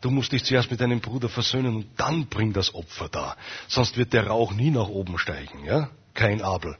Du 0.00 0.10
musst 0.10 0.32
dich 0.32 0.44
zuerst 0.44 0.70
mit 0.70 0.80
deinem 0.80 1.00
Bruder 1.00 1.28
versöhnen 1.28 1.76
und 1.76 1.86
dann 1.96 2.26
bring 2.26 2.52
das 2.52 2.74
Opfer 2.74 3.08
da. 3.08 3.36
Sonst 3.68 3.96
wird 3.96 4.12
der 4.14 4.28
Rauch 4.28 4.52
nie 4.52 4.70
nach 4.70 4.88
oben 4.88 5.18
steigen, 5.18 5.64
ja. 5.64 5.90
Kein 6.14 6.40
Abel. 6.40 6.76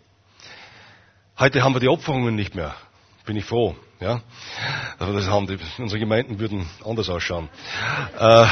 Heute 1.39 1.63
haben 1.63 1.73
wir 1.73 1.81
die 1.81 1.89
Opferungen 1.89 2.35
nicht 2.35 2.57
mehr. 2.57 2.75
Bin 3.25 3.37
ich 3.37 3.45
froh, 3.45 3.77
ja. 4.01 4.23
Also 4.99 5.13
das 5.13 5.27
haben 5.27 5.47
die, 5.47 5.57
unsere 5.79 6.01
Gemeinden 6.01 6.41
würden 6.41 6.69
anders 6.85 7.09
ausschauen. 7.09 7.49
Äh, 8.19 8.47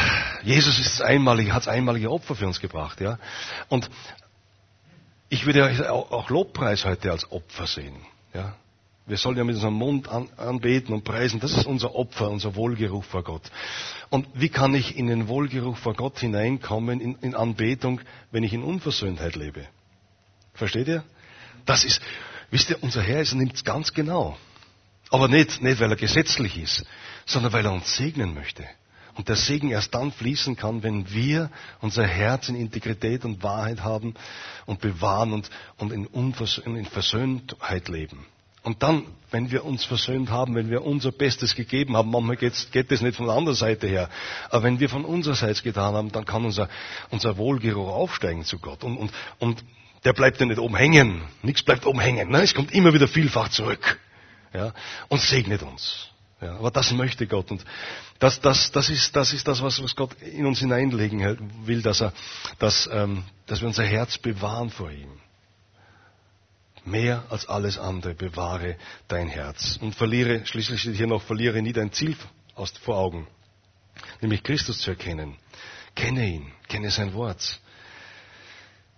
Jesus 0.44 0.78
ist 0.78 1.02
einmalig, 1.02 1.50
hat 1.50 1.66
einmalige 1.66 2.12
Opfer 2.12 2.36
für 2.36 2.46
uns 2.46 2.60
gebracht, 2.60 3.00
ja. 3.00 3.18
Und 3.68 3.90
ich 5.28 5.46
würde 5.46 5.92
auch 5.92 6.30
Lobpreis 6.30 6.84
heute 6.84 7.10
als 7.10 7.28
Opfer 7.32 7.66
sehen, 7.66 7.96
ja. 8.32 8.54
Wir 9.06 9.16
sollen 9.16 9.36
ja 9.36 9.42
mit 9.42 9.56
unserem 9.56 9.74
Mund 9.74 10.08
an, 10.08 10.28
anbeten 10.36 10.94
und 10.94 11.02
preisen. 11.02 11.40
Das 11.40 11.56
ist 11.56 11.66
unser 11.66 11.94
Opfer, 11.94 12.30
unser 12.30 12.54
Wohlgeruch 12.54 13.04
vor 13.04 13.24
Gott. 13.24 13.42
Und 14.10 14.28
wie 14.34 14.48
kann 14.48 14.74
ich 14.74 14.96
in 14.96 15.08
den 15.08 15.26
Wohlgeruch 15.26 15.76
vor 15.76 15.94
Gott 15.94 16.20
hineinkommen, 16.20 17.00
in, 17.00 17.16
in 17.20 17.34
Anbetung, 17.34 18.00
wenn 18.30 18.44
ich 18.44 18.52
in 18.52 18.62
Unversöhntheit 18.62 19.34
lebe? 19.34 19.66
Versteht 20.54 20.88
ihr? 20.88 21.04
Das 21.66 21.84
ist, 21.84 22.00
wisst 22.50 22.70
ihr, 22.70 22.82
unser 22.82 23.02
Herr 23.02 23.24
nimmt 23.34 23.54
es 23.54 23.64
ganz 23.64 23.92
genau. 23.92 24.36
Aber 25.10 25.28
nicht, 25.28 25.62
nicht, 25.62 25.80
weil 25.80 25.90
er 25.90 25.96
gesetzlich 25.96 26.58
ist, 26.58 26.84
sondern 27.24 27.52
weil 27.52 27.64
er 27.64 27.72
uns 27.72 27.96
segnen 27.96 28.34
möchte. 28.34 28.64
Und 29.14 29.28
der 29.28 29.36
Segen 29.36 29.70
erst 29.70 29.94
dann 29.94 30.12
fließen 30.12 30.56
kann, 30.56 30.82
wenn 30.82 31.10
wir 31.10 31.50
unser 31.80 32.06
Herz 32.06 32.48
in 32.48 32.54
Integrität 32.54 33.24
und 33.24 33.42
Wahrheit 33.42 33.82
haben 33.82 34.14
und 34.66 34.80
bewahren 34.80 35.32
und, 35.32 35.48
und 35.78 35.92
in, 35.92 36.06
Unvers 36.06 36.58
in 36.58 36.84
Versöhntheit 36.84 37.88
leben. 37.88 38.26
Und 38.62 38.82
dann, 38.82 39.04
wenn 39.30 39.50
wir 39.50 39.64
uns 39.64 39.84
versöhnt 39.84 40.28
haben, 40.28 40.54
wenn 40.54 40.70
wir 40.70 40.84
unser 40.84 41.12
Bestes 41.12 41.54
gegeben 41.54 41.96
haben, 41.96 42.10
manchmal 42.10 42.36
geht 42.36 42.92
es 42.92 43.00
nicht 43.00 43.16
von 43.16 43.26
der 43.26 43.36
anderen 43.36 43.56
Seite 43.56 43.86
her, 43.86 44.10
aber 44.50 44.64
wenn 44.64 44.80
wir 44.80 44.88
von 44.88 45.04
unsererseits 45.04 45.62
getan 45.62 45.94
haben, 45.94 46.12
dann 46.12 46.24
kann 46.24 46.44
unser, 46.44 46.68
unser 47.10 47.38
Wohlgeruch 47.38 47.88
aufsteigen 47.88 48.44
zu 48.44 48.58
Gott. 48.58 48.82
Und, 48.82 48.96
und, 48.96 49.12
und 49.38 49.64
der 50.06 50.12
bleibt 50.12 50.38
ja 50.38 50.46
nicht 50.46 50.60
oben 50.60 50.76
hängen. 50.76 51.20
Nichts 51.42 51.64
bleibt 51.64 51.84
oben 51.84 51.98
hängen. 51.98 52.30
Ne? 52.30 52.42
Es 52.42 52.54
kommt 52.54 52.70
immer 52.72 52.94
wieder 52.94 53.08
vielfach 53.08 53.48
zurück. 53.48 53.98
Ja? 54.54 54.72
Und 55.08 55.20
segnet 55.20 55.64
uns. 55.64 56.06
Ja, 56.40 56.54
aber 56.58 56.70
das 56.70 56.92
möchte 56.92 57.26
Gott. 57.26 57.50
Und 57.50 57.64
das, 58.20 58.40
das, 58.40 58.70
das, 58.70 58.88
ist, 58.88 59.16
das 59.16 59.32
ist 59.32 59.48
das, 59.48 59.60
was, 59.62 59.82
was 59.82 59.96
Gott 59.96 60.14
in 60.22 60.46
uns 60.46 60.60
hineinlegen 60.60 61.50
will, 61.66 61.82
dass, 61.82 62.02
er, 62.02 62.12
dass, 62.60 62.88
ähm, 62.92 63.24
dass 63.46 63.60
wir 63.62 63.66
unser 63.66 63.82
Herz 63.82 64.16
bewahren 64.16 64.70
vor 64.70 64.92
ihm. 64.92 65.10
Mehr 66.84 67.24
als 67.28 67.48
alles 67.48 67.76
andere 67.76 68.14
bewahre 68.14 68.76
dein 69.08 69.26
Herz. 69.26 69.76
Und 69.82 69.96
verliere, 69.96 70.46
schließlich 70.46 70.82
steht 70.82 70.94
hier 70.94 71.08
noch, 71.08 71.22
verliere 71.22 71.60
nie 71.60 71.72
dein 71.72 71.90
Ziel 71.90 72.16
aus, 72.54 72.70
vor 72.70 72.96
Augen. 72.96 73.26
Nämlich 74.20 74.44
Christus 74.44 74.78
zu 74.78 74.90
erkennen. 74.90 75.36
Kenne 75.96 76.28
ihn, 76.28 76.52
kenne 76.68 76.92
sein 76.92 77.12
Wort. 77.12 77.60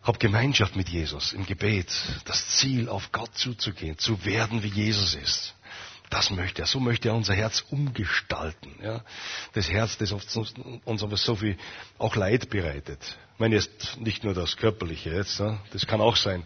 Hab 0.09 0.19
Gemeinschaft 0.19 0.75
mit 0.75 0.89
Jesus 0.89 1.35
im 1.35 1.45
Gebet. 1.45 1.93
Das 2.25 2.57
Ziel, 2.57 2.89
auf 2.89 3.13
Gott 3.13 3.37
zuzugehen, 3.37 3.99
zu 3.99 4.25
werden, 4.25 4.63
wie 4.63 4.69
Jesus 4.69 5.15
ist. 5.15 5.55
Das 6.09 6.31
möchte 6.31 6.63
er. 6.63 6.67
So 6.67 6.81
möchte 6.81 7.09
er 7.09 7.15
unser 7.15 7.35
Herz 7.35 7.63
umgestalten. 7.69 8.71
Ja? 8.83 9.03
Das 9.53 9.69
Herz, 9.69 9.99
das 9.99 10.11
uns 10.11 11.03
aber 11.03 11.19
so 11.19 11.37
viel 11.37 11.59
auch 11.99 12.17
Leid 12.17 12.49
bereitet. 12.49 13.01
Ich 13.35 13.39
meine 13.39 13.57
jetzt 13.57 13.99
nicht 13.99 14.25
nur 14.25 14.33
das 14.33 14.57
körperliche 14.57 15.11
jetzt, 15.11 15.41
ne? 15.41 15.61
das 15.73 15.87
kann 15.87 16.01
auch 16.01 16.17
sein, 16.17 16.43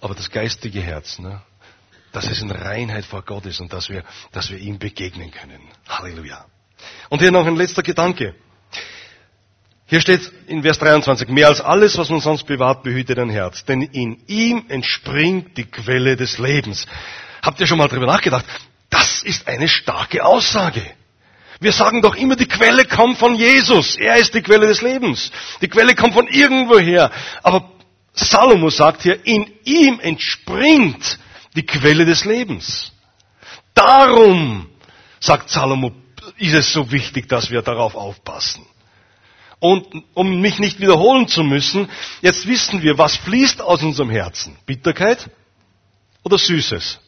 aber 0.00 0.14
das 0.14 0.30
geistige 0.30 0.80
Herz, 0.80 1.18
ne? 1.18 1.42
dass 2.12 2.28
es 2.28 2.40
in 2.40 2.52
Reinheit 2.52 3.04
vor 3.04 3.22
Gott 3.22 3.44
ist 3.44 3.58
und 3.58 3.72
dass 3.72 3.88
wir, 3.88 4.04
dass 4.30 4.50
wir 4.50 4.58
ihm 4.58 4.78
begegnen 4.78 5.32
können. 5.32 5.60
Halleluja. 5.88 6.46
Und 7.08 7.18
hier 7.18 7.32
noch 7.32 7.44
ein 7.44 7.56
letzter 7.56 7.82
Gedanke. 7.82 8.36
Hier 9.90 10.00
steht 10.00 10.30
in 10.46 10.62
Vers 10.62 10.78
23, 10.78 11.28
mehr 11.30 11.48
als 11.48 11.60
alles, 11.60 11.98
was 11.98 12.10
man 12.10 12.20
sonst 12.20 12.44
bewahrt, 12.44 12.84
behüte 12.84 13.16
dein 13.16 13.28
Herz, 13.28 13.64
denn 13.64 13.82
in 13.82 14.22
ihm 14.28 14.62
entspringt 14.68 15.56
die 15.56 15.64
Quelle 15.64 16.14
des 16.14 16.38
Lebens. 16.38 16.86
Habt 17.42 17.58
ihr 17.58 17.66
schon 17.66 17.78
mal 17.78 17.88
darüber 17.88 18.06
nachgedacht? 18.06 18.44
Das 18.88 19.24
ist 19.24 19.48
eine 19.48 19.66
starke 19.66 20.24
Aussage. 20.24 20.82
Wir 21.58 21.72
sagen 21.72 22.02
doch 22.02 22.14
immer, 22.14 22.36
die 22.36 22.46
Quelle 22.46 22.84
kommt 22.84 23.18
von 23.18 23.34
Jesus. 23.34 23.96
Er 23.96 24.14
ist 24.14 24.32
die 24.32 24.42
Quelle 24.42 24.68
des 24.68 24.80
Lebens. 24.80 25.32
Die 25.60 25.66
Quelle 25.66 25.96
kommt 25.96 26.14
von 26.14 26.28
irgendwoher. 26.28 27.10
Aber 27.42 27.72
Salomo 28.12 28.70
sagt 28.70 29.02
hier, 29.02 29.26
in 29.26 29.50
ihm 29.64 29.98
entspringt 29.98 31.18
die 31.56 31.66
Quelle 31.66 32.04
des 32.04 32.24
Lebens. 32.24 32.92
Darum, 33.74 34.68
sagt 35.18 35.50
Salomo, 35.50 35.90
ist 36.36 36.54
es 36.54 36.72
so 36.72 36.92
wichtig, 36.92 37.28
dass 37.28 37.50
wir 37.50 37.62
darauf 37.62 37.96
aufpassen. 37.96 38.69
Und 39.60 39.86
um 40.14 40.40
mich 40.40 40.58
nicht 40.58 40.80
wiederholen 40.80 41.28
zu 41.28 41.44
müssen, 41.44 41.88
jetzt 42.22 42.46
wissen 42.46 42.82
wir, 42.82 42.96
was 42.96 43.16
fließt 43.16 43.60
aus 43.60 43.82
unserem 43.82 44.10
Herzen. 44.10 44.56
Bitterkeit 44.64 45.30
oder 46.22 46.38
Süßes? 46.38 46.98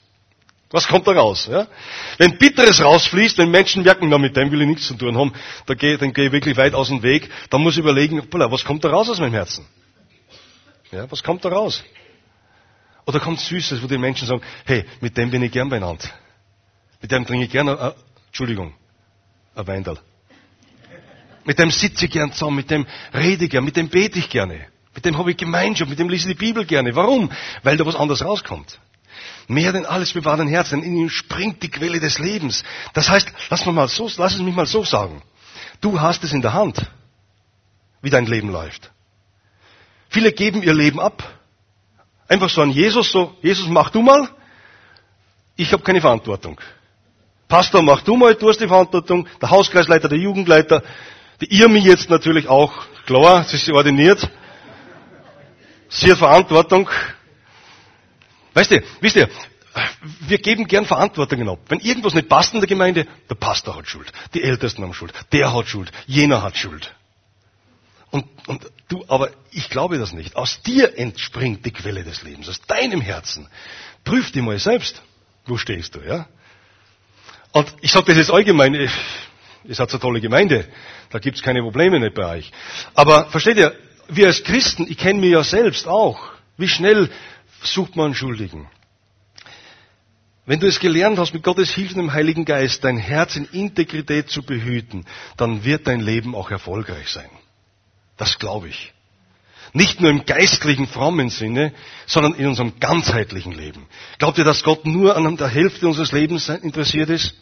Was 0.71 0.87
kommt 0.87 1.07
da 1.07 1.13
raus? 1.13 1.49
Ja? 1.51 1.67
Wenn 2.19 2.39
Bitteres 2.39 2.83
rausfließt, 2.83 3.39
wenn 3.39 3.51
Menschen 3.51 3.83
merken, 3.83 4.09
na, 4.09 4.19
mit 4.19 4.37
dem 4.37 4.51
will 4.51 4.63
ich 4.63 4.69
nichts 4.69 4.87
zu 4.87 4.95
tun 4.95 5.17
haben, 5.17 5.33
dann 5.67 5.77
gehe, 5.77 5.99
dann 5.99 6.13
gehe 6.13 6.27
ich 6.27 6.33
wirklich 6.33 6.57
weit 6.57 6.75
aus 6.75 6.89
dem 6.89 7.03
Weg, 7.03 7.31
dann 7.51 7.63
muss 7.63 7.75
ich 7.75 7.81
überlegen, 7.81 8.23
was 8.31 8.65
kommt 8.65 8.85
da 8.85 8.91
raus 8.91 9.09
aus 9.09 9.19
meinem 9.19 9.35
Herzen? 9.35 9.67
Ja, 10.91 11.11
was 11.11 11.23
kommt 11.23 11.45
da 11.45 11.51
raus? 11.51 11.83
Oder 13.07 13.21
kommt 13.21 13.41
Süßes, 13.41 13.83
wo 13.83 13.87
die 13.87 13.99
Menschen 13.99 14.29
sagen, 14.29 14.43
hey, 14.65 14.85
mit 15.01 15.17
dem 15.17 15.31
bin 15.31 15.43
ich 15.43 15.53
gern 15.53 15.69
beieinander. 15.69 16.09
Mit 17.01 17.11
dem 17.11 17.27
trinke 17.27 17.47
ich 17.47 17.51
gern, 17.51 17.69
äh, 17.69 17.93
Entschuldigung, 18.29 18.75
ein 19.55 19.67
Weindal. 19.67 19.99
Mit 21.45 21.59
dem 21.59 21.71
sitze 21.71 22.05
ich 22.05 22.11
gern 22.11 22.33
zusammen, 22.33 22.57
mit 22.57 22.71
dem 22.71 22.87
rede 23.13 23.45
ich 23.45 23.51
gern, 23.51 23.65
mit 23.65 23.77
dem 23.77 23.89
bete 23.89 24.19
ich 24.19 24.29
gerne. 24.29 24.67
Mit 24.95 25.05
dem 25.05 25.17
habe 25.19 25.31
ich 25.31 25.37
Gemeinschaft, 25.37 25.89
mit 25.91 25.99
dem 25.99 26.09
lese 26.09 26.29
ich 26.29 26.37
die 26.37 26.47
Bibel 26.47 26.65
gerne. 26.65 26.95
Warum? 26.95 27.31
Weil 27.63 27.77
da 27.77 27.87
was 27.87 27.97
anderes 27.97 28.25
rauskommt. 28.25 28.79
Mehr 29.49 29.73
denn 29.73 29.87
alles 29.87 30.13
bewahrt 30.13 30.41
dein 30.41 30.49
Herz, 30.49 30.71
denn 30.71 30.83
in 30.83 30.97
ihm 30.97 31.11
springt 31.11 31.63
die 31.63 31.71
Quelle 31.71 31.99
des 31.99 32.19
Lebens. 32.19 32.63
Das 32.93 33.09
heißt, 33.09 33.33
lass, 33.51 33.67
mal 33.67 33.89
so, 33.89 34.11
lass 34.17 34.35
es 34.35 34.41
mich 34.41 34.55
mal 34.55 34.67
so 34.67 34.85
sagen. 34.85 35.23
Du 35.81 36.01
hast 36.01 36.23
es 36.25 36.33
in 36.33 36.43
der 36.43 36.53
Hand, 36.53 36.87
wie 38.03 38.11
dein 38.11 38.27
Leben 38.27 38.51
läuft. 38.51 38.91
Viele 40.09 40.33
geben 40.33 40.63
ihr 40.63 40.75
Leben 40.75 41.01
ab. 41.01 41.41
Einfach 42.29 42.51
so 42.51 42.63
an 42.63 42.71
Jesus, 42.71 43.11
so, 43.11 43.35
Jesus, 43.43 43.67
mach 43.69 43.91
du 43.91 44.03
mal. 44.03 44.29
Ich 45.57 45.73
habe 45.73 45.83
keine 45.83 46.01
Verantwortung. 46.01 46.61
Pastor, 47.49 47.83
mach 47.83 48.03
du 48.03 48.17
mal, 48.17 48.35
du 48.35 48.49
hast 48.49 48.61
die 48.61 48.69
Verantwortung. 48.69 49.27
Der 49.41 49.51
Hauskreisleiter, 49.51 50.09
der 50.09 50.19
Jugendleiter, 50.19 50.83
die 51.43 51.61
Irmi 51.61 51.81
jetzt 51.81 52.09
natürlich 52.09 52.47
auch, 52.47 52.73
klar, 53.05 53.43
sie 53.45 53.57
ist 53.57 53.69
ordiniert. 53.71 54.31
Sie 55.89 56.11
hat 56.11 56.19
Verantwortung. 56.19 56.89
Weißt 58.55 58.71
du, 58.71 58.83
wisst 59.01 59.17
ihr, 59.17 59.29
wir 60.21 60.39
geben 60.39 60.69
gern 60.69 60.87
Verantwortungen 60.87 61.49
ab. 61.49 61.59
Wenn 61.69 61.81
irgendwas 61.81 62.15
nicht 62.15 62.29
passt 62.29 62.55
in 62.55 62.61
der 62.61 62.69
Gemeinde, 62.69 63.07
der 63.29 63.35
Pastor 63.35 63.77
hat 63.77 63.89
Schuld, 63.89 64.13
die 64.35 64.43
Ältesten 64.43 64.83
haben 64.83 64.95
Schuld, 64.95 65.13
der 65.33 65.53
hat 65.53 65.67
Schuld, 65.67 65.91
jener 66.07 66.43
hat 66.43 66.57
Schuld. 66.57 66.95
Und, 68.11 68.27
und 68.47 68.71
du, 68.89 69.05
aber 69.09 69.31
ich 69.51 69.69
glaube 69.69 69.99
das 69.99 70.13
nicht. 70.13 70.37
Aus 70.37 70.63
dir 70.63 70.97
entspringt 70.97 71.67
die 71.67 71.73
Quelle 71.73 72.05
des 72.05 72.23
Lebens, 72.23 72.49
aus 72.49 72.61
deinem 72.63 73.01
Herzen. 73.01 73.49
Prüf 74.05 74.31
dich 74.31 74.43
mal 74.43 74.59
selbst. 74.59 75.03
Wo 75.47 75.57
stehst 75.57 75.97
du, 75.97 76.01
ja? 76.01 76.29
Und 77.53 77.75
ich 77.81 77.91
sage 77.91 78.07
das 78.07 78.19
jetzt 78.19 78.31
allgemein, 78.31 78.89
ihr 79.65 79.75
seid 79.75 79.91
so 79.91 79.99
tolle 79.99 80.21
Gemeinde, 80.21 80.67
da 81.11 81.19
gibt's 81.19 81.43
keine 81.43 81.63
Probleme 81.63 82.01
nicht 82.01 82.15
bei 82.15 82.39
euch. 82.39 82.53
Aber 82.95 83.27
versteht 83.31 83.57
ihr, 83.57 83.75
wir 84.09 84.27
als 84.27 84.43
Christen, 84.45 84.87
ich 84.89 84.99
kenne 84.99 85.21
mich 85.21 85.31
ja 85.31 85.43
selbst 85.43 85.87
auch, 85.87 86.33
wie 86.57 86.69
schnell 86.69 87.11
sucht 87.63 87.97
man 87.97 88.15
Schuldigen. 88.15 88.69
Wenn 90.45 90.59
du 90.59 90.67
es 90.67 90.81
gelernt 90.81 91.19
hast, 91.19 91.35
mit 91.35 91.45
Gottes 91.45 91.71
Hilfe 91.71 91.95
und 91.95 92.01
dem 92.01 92.13
Heiligen 92.13 92.45
Geist 92.45 92.83
dein 92.83 92.97
Herz 92.97 93.37
in 93.37 93.45
Integrität 93.45 94.29
zu 94.29 94.43
behüten, 94.43 95.07
dann 95.37 95.65
wird 95.65 95.87
dein 95.87 96.01
Leben 96.01 96.35
auch 96.35 96.51
erfolgreich 96.51 97.09
sein. 97.09 97.31
Das 98.17 98.39
glaube 98.39 98.69
ich. 98.69 98.93
Nicht 99.73 100.01
nur 100.01 100.11
im 100.11 100.27
geistlichen, 100.27 100.87
frommen 100.87 101.31
Sinne, 101.31 101.73
sondern 102.07 102.35
in 102.35 102.47
unserem 102.47 102.79
ganzheitlichen 102.81 103.53
Leben. 103.53 103.87
Glaubt 104.19 104.37
ihr, 104.37 104.45
dass 104.45 104.65
Gott 104.65 104.85
nur 104.85 105.17
an 105.17 105.37
der 105.37 105.49
Hälfte 105.49 105.87
unseres 105.87 106.13
Lebens 106.13 106.49
interessiert 106.49 107.09
ist? 107.09 107.35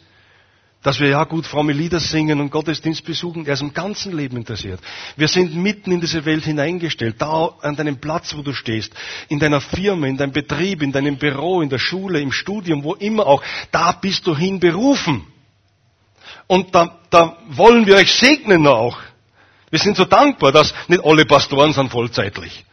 Dass 0.83 0.99
wir 0.99 1.09
ja 1.09 1.23
gut 1.25 1.45
fromme 1.45 1.73
Lieder 1.73 1.99
singen 1.99 2.39
und 2.39 2.49
Gottesdienst 2.49 3.05
besuchen. 3.05 3.45
Er 3.45 3.53
ist 3.53 3.61
im 3.61 3.73
ganzen 3.73 4.15
Leben 4.15 4.37
interessiert. 4.37 4.79
Wir 5.15 5.27
sind 5.27 5.55
mitten 5.55 5.91
in 5.91 6.01
diese 6.01 6.25
Welt 6.25 6.43
hineingestellt, 6.43 7.21
da 7.21 7.49
an 7.61 7.75
deinem 7.75 7.97
Platz, 7.97 8.35
wo 8.35 8.41
du 8.41 8.53
stehst, 8.53 8.93
in 9.29 9.39
deiner 9.39 9.61
Firma, 9.61 10.07
in 10.07 10.17
deinem 10.17 10.31
Betrieb, 10.31 10.81
in 10.81 10.91
deinem 10.91 11.17
Büro, 11.17 11.61
in 11.61 11.69
der 11.69 11.77
Schule, 11.77 12.19
im 12.19 12.31
Studium, 12.31 12.83
wo 12.83 12.95
immer 12.95 13.27
auch. 13.27 13.43
Da 13.71 13.91
bist 13.91 14.25
du 14.25 14.35
hin 14.35 14.59
berufen. 14.59 15.27
Und 16.47 16.73
da, 16.73 16.99
da 17.09 17.37
wollen 17.49 17.85
wir 17.85 17.95
euch 17.95 18.11
segnen 18.13 18.65
auch. 18.65 18.97
Wir 19.69 19.79
sind 19.79 19.95
so 19.95 20.05
dankbar, 20.05 20.51
dass 20.51 20.73
nicht 20.87 21.03
alle 21.05 21.25
Pastoren 21.25 21.73
sind 21.73 21.91
vollzeitlich. 21.91 22.65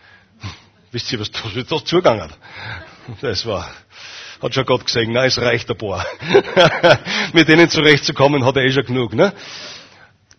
Wisst 0.91 1.13
ihr, 1.13 1.21
was 1.21 1.31
da 1.31 1.85
zugegangen 1.85 2.23
hat? 2.23 2.39
Das 3.21 3.45
war 3.47 3.71
hat 4.41 4.55
schon 4.55 4.67
Gott 4.67 4.85
gesehen, 4.85 5.13
na, 5.13 5.25
es 5.25 5.39
reicht 5.39 5.71
ein 5.71 5.77
paar. 5.77 6.07
Mit 7.33 7.49
denen 7.49 7.69
zurechtzukommen, 7.69 8.45
hat 8.45 8.57
er 8.57 8.65
eh 8.65 8.73
schon 8.73 8.85
genug. 8.85 9.15
Ne? 9.15 9.33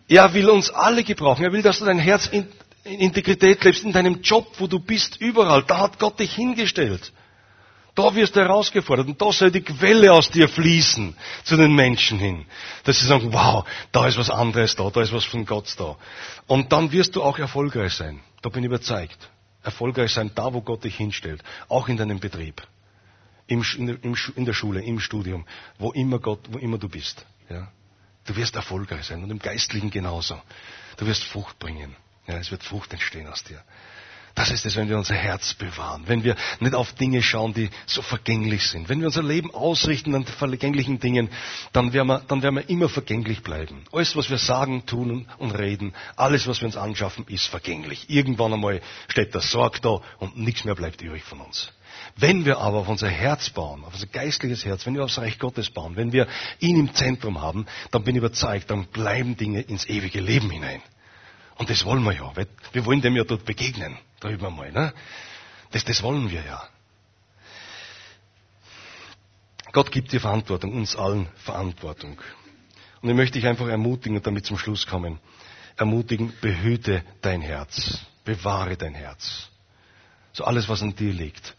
Er 0.08 0.34
will 0.34 0.50
uns 0.50 0.70
alle 0.72 1.04
gebrauchen. 1.04 1.44
Er 1.44 1.52
will, 1.52 1.62
dass 1.62 1.80
du 1.80 1.86
dein 1.86 2.00
Herz 2.00 2.28
in, 2.28 2.48
in 2.84 3.00
Integrität 3.00 3.64
lebst, 3.64 3.84
in 3.84 3.92
deinem 3.92 4.22
Job, 4.22 4.48
wo 4.58 4.68
du 4.68 4.80
bist, 4.80 5.18
überall. 5.18 5.64
Da 5.64 5.80
hat 5.80 6.00
Gott 6.00 6.20
dich 6.20 6.34
hingestellt. 6.34 7.12
Da 7.96 8.16
wirst 8.16 8.36
du 8.36 8.40
herausgefordert 8.40 9.08
und 9.08 9.22
da 9.22 9.32
soll 9.32 9.52
die 9.52 9.62
Quelle 9.62 10.14
aus 10.14 10.30
dir 10.30 10.48
fließen 10.48 11.16
zu 11.44 11.58
den 11.58 11.76
Menschen 11.76 12.18
hin. 12.18 12.46
Dass 12.86 13.00
sie 13.00 13.06
sagen, 13.06 13.34
wow, 13.34 13.66
da 13.92 14.08
ist 14.08 14.18
was 14.18 14.30
anderes 14.30 14.76
da, 14.76 14.90
da 14.90 15.02
ist 15.02 15.12
was 15.12 15.26
von 15.26 15.46
Gott 15.46 15.74
da. 15.78 15.98
Und 16.48 16.72
dann 16.72 16.94
wirst 16.94 17.16
du 17.16 17.24
auch 17.24 17.38
erfolgreich 17.38 17.94
sein. 17.94 18.22
Da 18.42 18.50
bin 18.50 18.64
ich 18.64 18.68
überzeugt. 18.68 19.30
Erfolgreich 19.64 20.14
sein 20.14 20.32
da, 20.34 20.54
wo 20.54 20.62
Gott 20.62 20.86
dich 20.86 20.96
hinstellt. 20.96 21.44
Auch 21.68 21.90
in 21.90 21.98
deinem 21.98 22.20
Betrieb 22.20 22.64
im, 23.50 23.64
im, 24.02 24.16
in 24.36 24.46
der 24.46 24.54
Schule, 24.54 24.82
im 24.82 25.00
Studium, 25.00 25.46
wo 25.80 25.92
immer 25.92 26.20
Gott, 26.20 26.42
wo 26.50 26.60
immer 26.60 26.78
du 26.78 26.88
bist. 26.88 27.26
Ja? 27.50 27.72
Du 28.26 28.36
wirst 28.36 28.56
erfolgreich 28.56 29.06
sein 29.06 29.24
und 29.24 29.32
im 29.32 29.40
Geistlichen 29.40 29.90
genauso. 29.90 30.40
Du 30.98 31.06
wirst 31.08 31.24
Frucht 31.24 31.58
bringen. 31.58 31.96
Ja, 32.28 32.38
es 32.38 32.52
wird 32.52 32.64
Frucht 32.64 32.94
entstehen 32.94 33.28
aus 33.28 33.44
dir. 33.44 33.64
Das 34.39 34.52
ist 34.52 34.65
es, 34.65 34.78
wenn 34.78 34.88
wir 34.88 34.97
unser 34.97 35.15
Herz 35.15 35.54
bewahren, 35.54 36.04
wenn 36.06 36.23
wir 36.23 36.34
nicht 36.62 36.73
auf 36.73 36.93
Dinge 36.93 37.21
schauen, 37.21 37.54
die 37.54 37.69
so 37.86 38.02
vergänglich 38.02 38.65
sind. 38.65 38.88
Wenn 38.88 39.02
wir 39.02 39.08
unser 39.08 39.21
Leben 39.21 39.54
ausrichten 39.54 40.15
an 40.15 40.23
vergänglichen 40.23 40.97
Dingen, 40.97 41.30
dann 41.73 41.91
werden, 41.91 42.08
wir, 42.08 42.19
dann 42.25 42.41
werden 42.41 42.56
wir 42.56 42.69
immer 42.69 42.88
vergänglich 42.88 43.43
bleiben. 43.43 43.84
Alles, 43.91 44.15
was 44.15 44.30
wir 44.30 44.38
sagen, 44.38 44.86
tun 44.86 45.28
und 45.39 45.52
reden, 45.52 45.93
alles, 46.15 46.47
was 46.47 46.62
wir 46.62 46.67
uns 46.67 46.78
anschaffen, 46.78 47.25
ist 47.28 47.47
vergänglich. 47.47 48.10
Irgendwann 48.10 48.54
einmal 48.54 48.80
steht 49.10 49.34
der 49.34 49.41
Sorg 49.41 49.82
da 49.82 49.99
und 50.19 50.38
nichts 50.38 50.63
mehr 50.63 50.75
bleibt 50.75 51.02
übrig 51.02 51.25
von 51.25 51.41
uns. 51.41 51.73
Wenn 52.15 52.45
wir 52.45 52.60
aber 52.60 52.78
auf 52.78 52.88
unser 52.88 53.10
Herz 53.10 53.49
bauen, 53.49 53.84
auf 53.84 53.93
unser 53.93 54.08
geistliches 54.08 54.63
Herz, 54.63 54.86
wenn 54.86 54.95
wir 54.95 55.04
aufs 55.04 55.17
Reich 55.17 55.38
Gottes 55.38 55.69
bauen, 55.69 55.97
wenn 55.97 56.13
wir 56.13 56.30
ihn 56.60 56.80
im 56.80 56.93
Zentrum 56.93 57.41
haben, 57.41 57.65
dann 57.91 58.06
bin 58.06 58.15
ich 58.15 58.19
überzeugt, 58.19 58.71
dann 58.71 58.86
bleiben 58.86 59.36
Dinge 59.36 59.60
ins 59.60 59.86
ewige 59.89 60.21
Leben 60.21 60.49
hinein. 60.49 60.82
Und 61.58 61.69
das 61.69 61.84
wollen 61.84 62.04
wir 62.04 62.13
ja. 62.13 62.32
Wir 62.71 62.86
wollen 62.86 63.02
dem 63.02 63.17
ja 63.17 63.25
dort 63.25 63.43
begegnen, 63.43 63.97
drüben 64.20 64.46
einmal. 64.46 64.72
Ne? 64.72 64.94
Das, 65.72 65.86
das 65.86 66.02
wollen 66.04 66.30
wir 66.30 66.44
ja. 66.44 66.68
Gott 69.72 69.92
gibt 69.92 70.12
dir 70.12 70.20
Verantwortung, 70.20 70.74
uns 70.74 70.96
allen 70.96 71.28
Verantwortung. 71.44 72.20
Und 73.02 73.10
ich 73.10 73.16
möchte 73.16 73.40
dich 73.40 73.48
einfach 73.48 73.68
ermutigen 73.68 74.18
und 74.18 74.26
damit 74.26 74.46
zum 74.46 74.58
Schluss 74.58 74.88
kommen. 74.88 75.20
Ermutigen, 75.78 76.34
behüte 76.42 77.04
dein 77.22 77.42
Herz. 77.42 78.00
Bewahre 78.26 78.76
dein 78.76 78.96
Herz. 78.96 79.50
So 80.34 80.44
alles, 80.44 80.68
was 80.70 80.82
an 80.82 80.96
dir 80.96 81.14
liegt. 81.14 81.56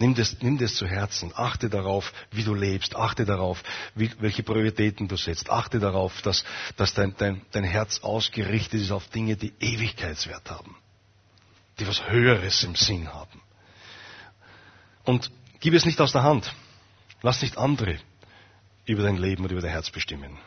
Nimm 0.00 0.14
das, 0.14 0.36
nimm 0.40 0.58
das 0.58 0.74
zu 0.74 0.86
Herzen. 0.86 1.32
Achte 1.34 1.68
darauf, 1.68 2.12
wie 2.30 2.44
du 2.44 2.54
lebst. 2.54 2.94
Achte 2.94 3.24
darauf, 3.24 3.62
wie, 3.94 4.10
welche 4.20 4.42
Prioritäten 4.42 5.08
du 5.08 5.16
setzt. 5.16 5.50
Achte 5.50 5.80
darauf, 5.80 6.22
dass, 6.22 6.44
dass 6.76 6.94
dein, 6.94 7.16
dein, 7.16 7.42
dein 7.50 7.64
Herz 7.64 8.00
ausgerichtet 8.00 8.80
ist 8.80 8.92
auf 8.92 9.08
Dinge, 9.08 9.36
die 9.36 9.52
Ewigkeitswert 9.58 10.50
haben. 10.50 10.76
Die 11.78 11.86
was 11.86 12.08
Höheres 12.08 12.62
im 12.64 12.74
Sinn 12.74 13.12
haben. 13.12 13.40
Und 15.04 15.30
gib 15.60 15.74
es 15.74 15.84
nicht 15.84 16.00
aus 16.00 16.12
der 16.12 16.22
Hand. 16.22 16.52
Lass 17.22 17.42
nicht 17.42 17.56
andere 17.56 17.98
über 18.86 19.02
dein 19.02 19.16
Leben 19.16 19.44
und 19.44 19.52
über 19.52 19.60
dein 19.60 19.70
Herz 19.70 19.90
bestimmen. 19.90 20.38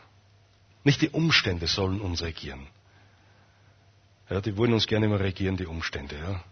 Nicht 0.84 1.00
die 1.00 1.10
Umstände 1.10 1.66
sollen 1.66 2.00
uns 2.00 2.22
regieren. 2.22 2.66
Ja, 4.28 4.40
die 4.40 4.56
wollen 4.56 4.72
uns 4.72 4.86
gerne 4.86 5.06
immer 5.06 5.20
regieren, 5.20 5.56
die 5.56 5.66
Umstände. 5.66 6.16
Ja. 6.16 6.42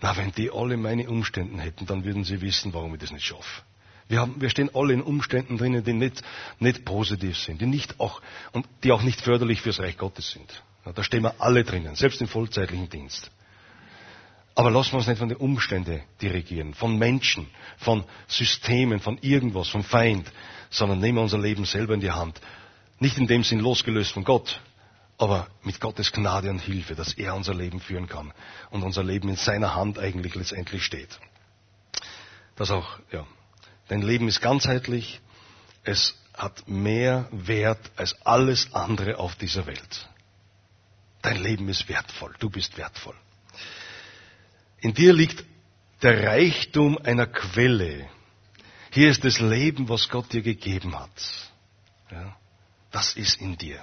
Na, 0.00 0.16
wenn 0.16 0.32
die 0.32 0.50
alle 0.50 0.76
meine 0.76 1.08
Umstände 1.08 1.60
hätten, 1.60 1.86
dann 1.86 2.04
würden 2.04 2.24
sie 2.24 2.40
wissen, 2.40 2.74
warum 2.74 2.94
ich 2.94 3.00
das 3.00 3.10
nicht 3.10 3.26
schaffe. 3.26 3.62
Wir, 4.08 4.20
haben, 4.20 4.40
wir 4.40 4.50
stehen 4.50 4.70
alle 4.74 4.92
in 4.92 5.02
Umständen 5.02 5.56
drinnen, 5.56 5.82
die 5.82 5.92
nicht, 5.92 6.22
nicht 6.58 6.84
positiv 6.84 7.38
sind, 7.38 7.60
die 7.60 7.66
nicht 7.66 8.00
auch, 8.00 8.20
und 8.52 8.66
die 8.82 8.92
auch 8.92 9.02
nicht 9.02 9.20
förderlich 9.20 9.62
fürs 9.62 9.80
Reich 9.80 9.96
Gottes 9.96 10.30
sind. 10.30 10.62
Ja, 10.84 10.92
da 10.92 11.02
stehen 11.02 11.22
wir 11.22 11.40
alle 11.40 11.64
drinnen, 11.64 11.94
selbst 11.94 12.20
im 12.20 12.28
vollzeitlichen 12.28 12.90
Dienst. 12.90 13.30
Aber 14.54 14.70
lassen 14.70 14.92
wir 14.92 14.98
uns 14.98 15.08
nicht 15.08 15.18
von 15.18 15.28
den 15.28 15.38
Umständen 15.38 16.02
dirigieren, 16.22 16.74
von 16.74 16.96
Menschen, 16.96 17.48
von 17.78 18.04
Systemen, 18.28 19.00
von 19.00 19.18
irgendwas, 19.18 19.68
vom 19.68 19.82
Feind, 19.82 20.30
sondern 20.70 21.00
nehmen 21.00 21.18
wir 21.18 21.22
unser 21.22 21.38
Leben 21.38 21.64
selber 21.64 21.94
in 21.94 22.00
die 22.00 22.12
Hand. 22.12 22.40
Nicht 23.00 23.18
in 23.18 23.26
dem 23.26 23.42
Sinn 23.42 23.58
losgelöst 23.58 24.12
von 24.12 24.22
Gott, 24.22 24.60
aber 25.18 25.48
mit 25.62 25.80
Gottes 25.80 26.12
Gnade 26.12 26.50
und 26.50 26.60
Hilfe, 26.60 26.94
dass 26.94 27.14
er 27.14 27.34
unser 27.34 27.54
Leben 27.54 27.80
führen 27.80 28.08
kann 28.08 28.32
und 28.70 28.82
unser 28.82 29.02
Leben 29.02 29.28
in 29.28 29.36
seiner 29.36 29.74
Hand 29.74 29.98
eigentlich 29.98 30.34
letztendlich 30.36 30.84
steht. 30.84 31.18
Das 32.56 32.70
auch, 32.70 32.98
ja. 33.10 33.26
Dein 33.88 34.02
Leben 34.02 34.28
ist 34.28 34.40
ganzheitlich, 34.40 35.20
es 35.82 36.14
hat 36.32 36.68
mehr 36.68 37.28
Wert 37.32 37.90
als 37.96 38.16
alles 38.24 38.72
andere 38.72 39.18
auf 39.18 39.34
dieser 39.36 39.66
Welt. 39.66 40.08
Dein 41.22 41.42
Leben 41.42 41.68
ist 41.68 41.88
wertvoll, 41.88 42.34
du 42.38 42.50
bist 42.50 42.76
wertvoll. 42.76 43.14
In 44.84 44.92
dir 44.92 45.14
liegt 45.14 45.42
der 46.02 46.24
Reichtum 46.24 46.98
einer 46.98 47.26
Quelle. 47.26 48.06
Hier 48.90 49.08
ist 49.08 49.24
das 49.24 49.40
Leben, 49.40 49.88
was 49.88 50.10
Gott 50.10 50.30
dir 50.30 50.42
gegeben 50.42 50.94
hat. 50.94 51.10
Ja, 52.10 52.36
das 52.90 53.14
ist 53.14 53.40
in 53.40 53.56
dir. 53.56 53.82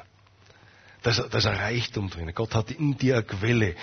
Da 1.02 1.10
ist, 1.10 1.18
ist 1.18 1.46
ein 1.48 1.58
Reichtum 1.58 2.08
drin. 2.12 2.32
Gott 2.36 2.54
hat 2.54 2.70
in 2.70 3.00
dir 3.00 3.16
eine 3.16 3.24
Quelle, 3.24 3.76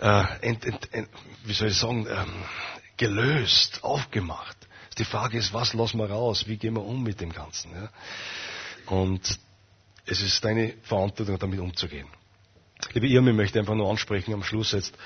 äh, 0.00 0.24
ent, 0.42 0.64
ent, 0.64 0.94
ent, 0.94 1.08
wie 1.42 1.52
soll 1.52 1.66
ich 1.66 1.76
sagen, 1.76 2.06
ähm, 2.08 2.32
gelöst, 2.96 3.82
aufgemacht. 3.82 4.56
Die 4.98 5.04
Frage 5.04 5.38
ist, 5.38 5.52
was 5.52 5.74
lassen 5.74 5.98
wir 5.98 6.10
raus? 6.10 6.46
Wie 6.46 6.58
gehen 6.58 6.74
wir 6.74 6.84
um 6.84 7.02
mit 7.02 7.20
dem 7.20 7.32
Ganzen? 7.32 7.72
Ja? 7.72 7.90
Und 8.86 9.36
es 10.06 10.22
ist 10.22 10.44
deine 10.44 10.74
Verantwortung, 10.84 11.40
damit 11.40 11.58
umzugehen. 11.58 12.06
Liebe 12.92 13.08
Irme, 13.08 13.30
ich 13.32 13.36
möchte 13.36 13.58
einfach 13.58 13.74
nur 13.74 13.90
ansprechen 13.90 14.32
am 14.32 14.44
Schluss 14.44 14.70
jetzt, 14.70 14.96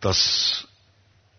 dass 0.00 0.67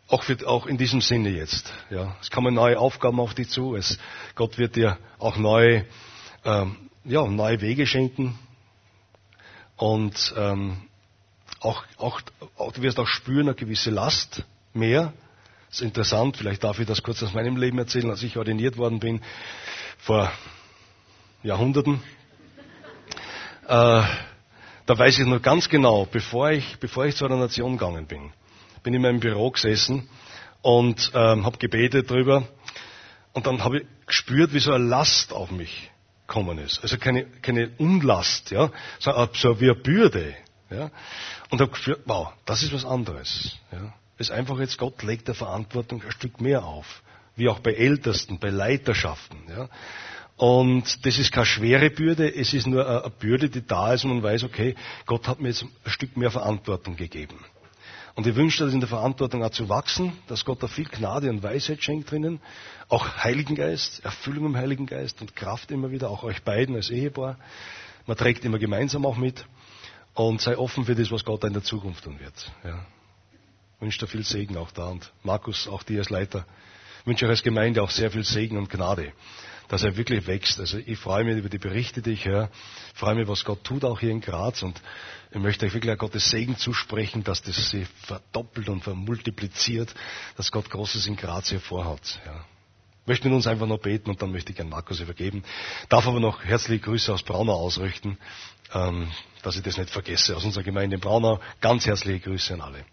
auch, 0.09 0.23
für, 0.23 0.47
auch 0.47 0.65
in 0.65 0.77
diesem 0.77 1.01
Sinne 1.01 1.29
jetzt, 1.29 1.71
ja, 1.89 2.15
es 2.21 2.29
kommen 2.29 2.53
neue 2.53 2.79
Aufgaben 2.79 3.19
auf 3.19 3.33
dich 3.33 3.49
zu. 3.49 3.75
Es, 3.75 3.97
Gott 4.35 4.57
wird 4.57 4.75
dir 4.75 4.97
auch 5.17 5.37
neue, 5.37 5.85
ähm, 6.43 6.75
ja, 7.05 7.25
neue 7.25 7.61
Wege 7.61 7.87
schenken, 7.87 8.37
und 9.79 10.33
ähm, 10.35 10.75
auch, 11.61 11.83
auch, 11.97 12.21
auch, 12.57 12.73
du 12.73 12.81
wirst 12.81 12.99
auch 12.99 13.07
spüren, 13.07 13.47
eine 13.47 13.55
gewisse 13.55 13.89
Last 13.89 14.43
mehr. 14.73 15.13
Das 15.69 15.77
ist 15.77 15.81
interessant, 15.81 16.35
vielleicht 16.35 16.65
darf 16.65 16.79
ich 16.79 16.87
das 16.87 17.01
kurz 17.01 17.23
aus 17.23 17.33
meinem 17.33 17.55
Leben 17.55 17.79
erzählen, 17.79 18.09
als 18.09 18.21
ich 18.21 18.35
ordiniert 18.35 18.75
worden 18.75 18.99
bin, 18.99 19.21
vor 19.97 20.31
Jahrhunderten. 21.43 22.01
Äh, 23.67 24.03
da 24.85 24.97
weiß 24.97 25.17
ich 25.17 25.25
nur 25.25 25.39
ganz 25.39 25.69
genau, 25.69 26.05
bevor 26.05 26.51
ich, 26.51 26.77
bevor 26.79 27.05
ich 27.05 27.15
zu 27.15 27.25
einer 27.25 27.37
Nation 27.37 27.77
gegangen 27.77 28.05
bin, 28.05 28.33
bin 28.83 28.93
in 28.93 29.01
meinem 29.01 29.19
Büro 29.19 29.51
gesessen 29.51 30.09
und 30.61 31.11
ähm, 31.13 31.45
habe 31.45 31.57
gebetet 31.57 32.09
drüber. 32.09 32.47
Und 33.33 33.47
dann 33.47 33.63
habe 33.63 33.79
ich 33.79 33.85
gespürt, 34.05 34.53
wie 34.53 34.59
so 34.59 34.73
eine 34.73 34.83
Last 34.83 35.33
auf 35.33 35.51
mich 35.51 35.91
gekommen 36.27 36.57
ist. 36.59 36.81
Also 36.81 36.97
keine, 36.97 37.25
keine 37.25 37.71
Unlast, 37.77 38.51
ja, 38.51 38.71
sondern 38.99 39.29
so 39.33 39.59
wie 39.59 39.71
eine 39.71 39.75
Bürde. 39.75 40.35
Ja. 40.69 40.91
Und 41.49 41.61
habe 41.61 41.71
gespürt, 41.71 42.01
wow, 42.05 42.29
das 42.45 42.63
ist 42.63 42.73
was 42.73 42.85
anderes. 42.85 43.57
Ja. 43.71 43.93
Ist 44.17 44.31
einfach 44.31 44.59
jetzt, 44.59 44.77
Gott 44.77 45.01
legt 45.03 45.27
der 45.27 45.35
Verantwortung 45.35 46.03
ein 46.03 46.11
Stück 46.11 46.41
mehr 46.41 46.63
auf. 46.63 47.01
Wie 47.35 47.49
auch 47.49 47.59
bei 47.59 47.73
Ältesten, 47.73 48.37
bei 48.37 48.49
Leiterschaften. 48.49 49.37
Ja. 49.49 49.69
Und 50.35 51.05
das 51.05 51.17
ist 51.17 51.31
keine 51.31 51.45
schwere 51.45 51.89
Bürde, 51.89 52.33
es 52.33 52.53
ist 52.53 52.67
nur 52.67 52.87
eine 52.87 53.09
Bürde, 53.09 53.49
die 53.49 53.65
da 53.65 53.93
ist 53.93 54.05
und 54.05 54.11
man 54.11 54.23
weiß, 54.23 54.43
okay, 54.43 54.75
Gott 55.05 55.27
hat 55.27 55.41
mir 55.41 55.49
jetzt 55.49 55.63
ein 55.63 55.91
Stück 55.91 56.15
mehr 56.15 56.31
Verantwortung 56.31 56.95
gegeben. 56.95 57.35
Und 58.15 58.27
ich 58.27 58.35
wünsche 58.35 58.65
das 58.65 58.73
in 58.73 58.79
der 58.79 58.89
Verantwortung 58.89 59.43
auch 59.43 59.51
zu 59.51 59.69
wachsen, 59.69 60.13
dass 60.27 60.45
Gott 60.45 60.61
da 60.63 60.67
viel 60.67 60.85
Gnade 60.85 61.29
und 61.29 61.43
Weisheit 61.43 61.83
schenkt 61.83 62.11
drinnen. 62.11 62.41
Auch 62.87 63.23
Heiligen 63.23 63.55
Geist, 63.55 64.03
Erfüllung 64.03 64.45
im 64.47 64.57
Heiligen 64.57 64.85
Geist 64.85 65.21
und 65.21 65.35
Kraft 65.35 65.71
immer 65.71 65.91
wieder, 65.91 66.09
auch 66.09 66.23
euch 66.23 66.41
beiden 66.43 66.75
als 66.75 66.89
Ehepaar. 66.89 67.37
Man 68.07 68.17
trägt 68.17 68.43
immer 68.45 68.59
gemeinsam 68.59 69.05
auch 69.05 69.17
mit. 69.17 69.45
Und 70.15 70.41
sei 70.41 70.57
offen 70.57 70.85
für 70.85 70.95
das, 70.95 71.11
was 71.11 71.23
Gott 71.23 71.43
da 71.43 71.47
in 71.47 71.53
der 71.53 71.63
Zukunft 71.63 72.03
tun 72.03 72.19
wird. 72.19 72.51
Ja. 72.63 72.85
Ich 73.75 73.81
wünsche 73.81 73.99
dir 73.99 74.07
viel 74.07 74.25
Segen 74.25 74.57
auch 74.57 74.71
da. 74.71 74.87
Und 74.87 75.13
Markus, 75.23 75.67
auch 75.67 75.83
dir 75.83 75.99
als 75.99 76.09
Leiter. 76.09 76.45
Wünsche 77.05 77.25
euch 77.25 77.31
als 77.31 77.43
Gemeinde 77.43 77.81
auch 77.81 77.91
sehr 77.91 78.11
viel 78.11 78.25
Segen 78.25 78.57
und 78.57 78.69
Gnade 78.69 79.13
dass 79.69 79.83
er 79.83 79.95
wirklich 79.95 80.27
wächst. 80.27 80.59
Also 80.59 80.77
ich 80.77 80.99
freue 80.99 81.23
mich 81.23 81.37
über 81.37 81.47
die 81.47 81.59
Berichte, 81.59 82.01
die 82.01 82.11
ich 82.11 82.25
höre. 82.25 82.49
Ich 82.93 82.99
freue 82.99 83.15
mich, 83.15 83.27
was 83.27 83.45
Gott 83.45 83.63
tut 83.63 83.85
auch 83.85 83.99
hier 83.99 84.11
in 84.11 84.19
Graz 84.19 84.61
und 84.61 84.81
ich 85.31 85.39
möchte 85.39 85.65
euch 85.65 85.73
wirklich 85.73 85.97
Gottes 85.97 86.29
Segen 86.29 86.57
zusprechen, 86.57 87.23
dass 87.23 87.41
das 87.43 87.69
sich 87.69 87.87
verdoppelt 88.01 88.67
und 88.67 88.83
vermultipliziert, 88.83 89.93
dass 90.35 90.51
Gott 90.51 90.69
Großes 90.69 91.05
in 91.05 91.15
Graz 91.15 91.49
hier 91.49 91.61
vorhat. 91.61 92.19
Ja. 92.25 92.45
Ich 93.03 93.07
möchte 93.07 93.27
mit 93.27 93.35
uns 93.35 93.47
einfach 93.47 93.67
noch 93.67 93.79
beten 93.79 94.09
und 94.09 94.21
dann 94.21 94.31
möchte 94.31 94.51
ich 94.51 94.59
an 94.59 94.69
Markus 94.69 94.99
übergeben. 94.99 95.43
Darf 95.87 96.05
aber 96.07 96.19
noch 96.19 96.43
herzliche 96.43 96.83
Grüße 96.83 97.13
aus 97.13 97.23
Braunau 97.23 97.53
ausrichten, 97.53 98.17
ähm, 98.73 99.11
dass 99.41 99.55
ich 99.55 99.63
das 99.63 99.77
nicht 99.77 99.89
vergesse. 99.89 100.35
Aus 100.35 100.43
unserer 100.43 100.63
Gemeinde 100.63 100.95
in 100.95 100.99
Braunau 100.99 101.39
ganz 101.61 101.85
herzliche 101.85 102.19
Grüße 102.19 102.53
an 102.53 102.61
alle. 102.61 102.85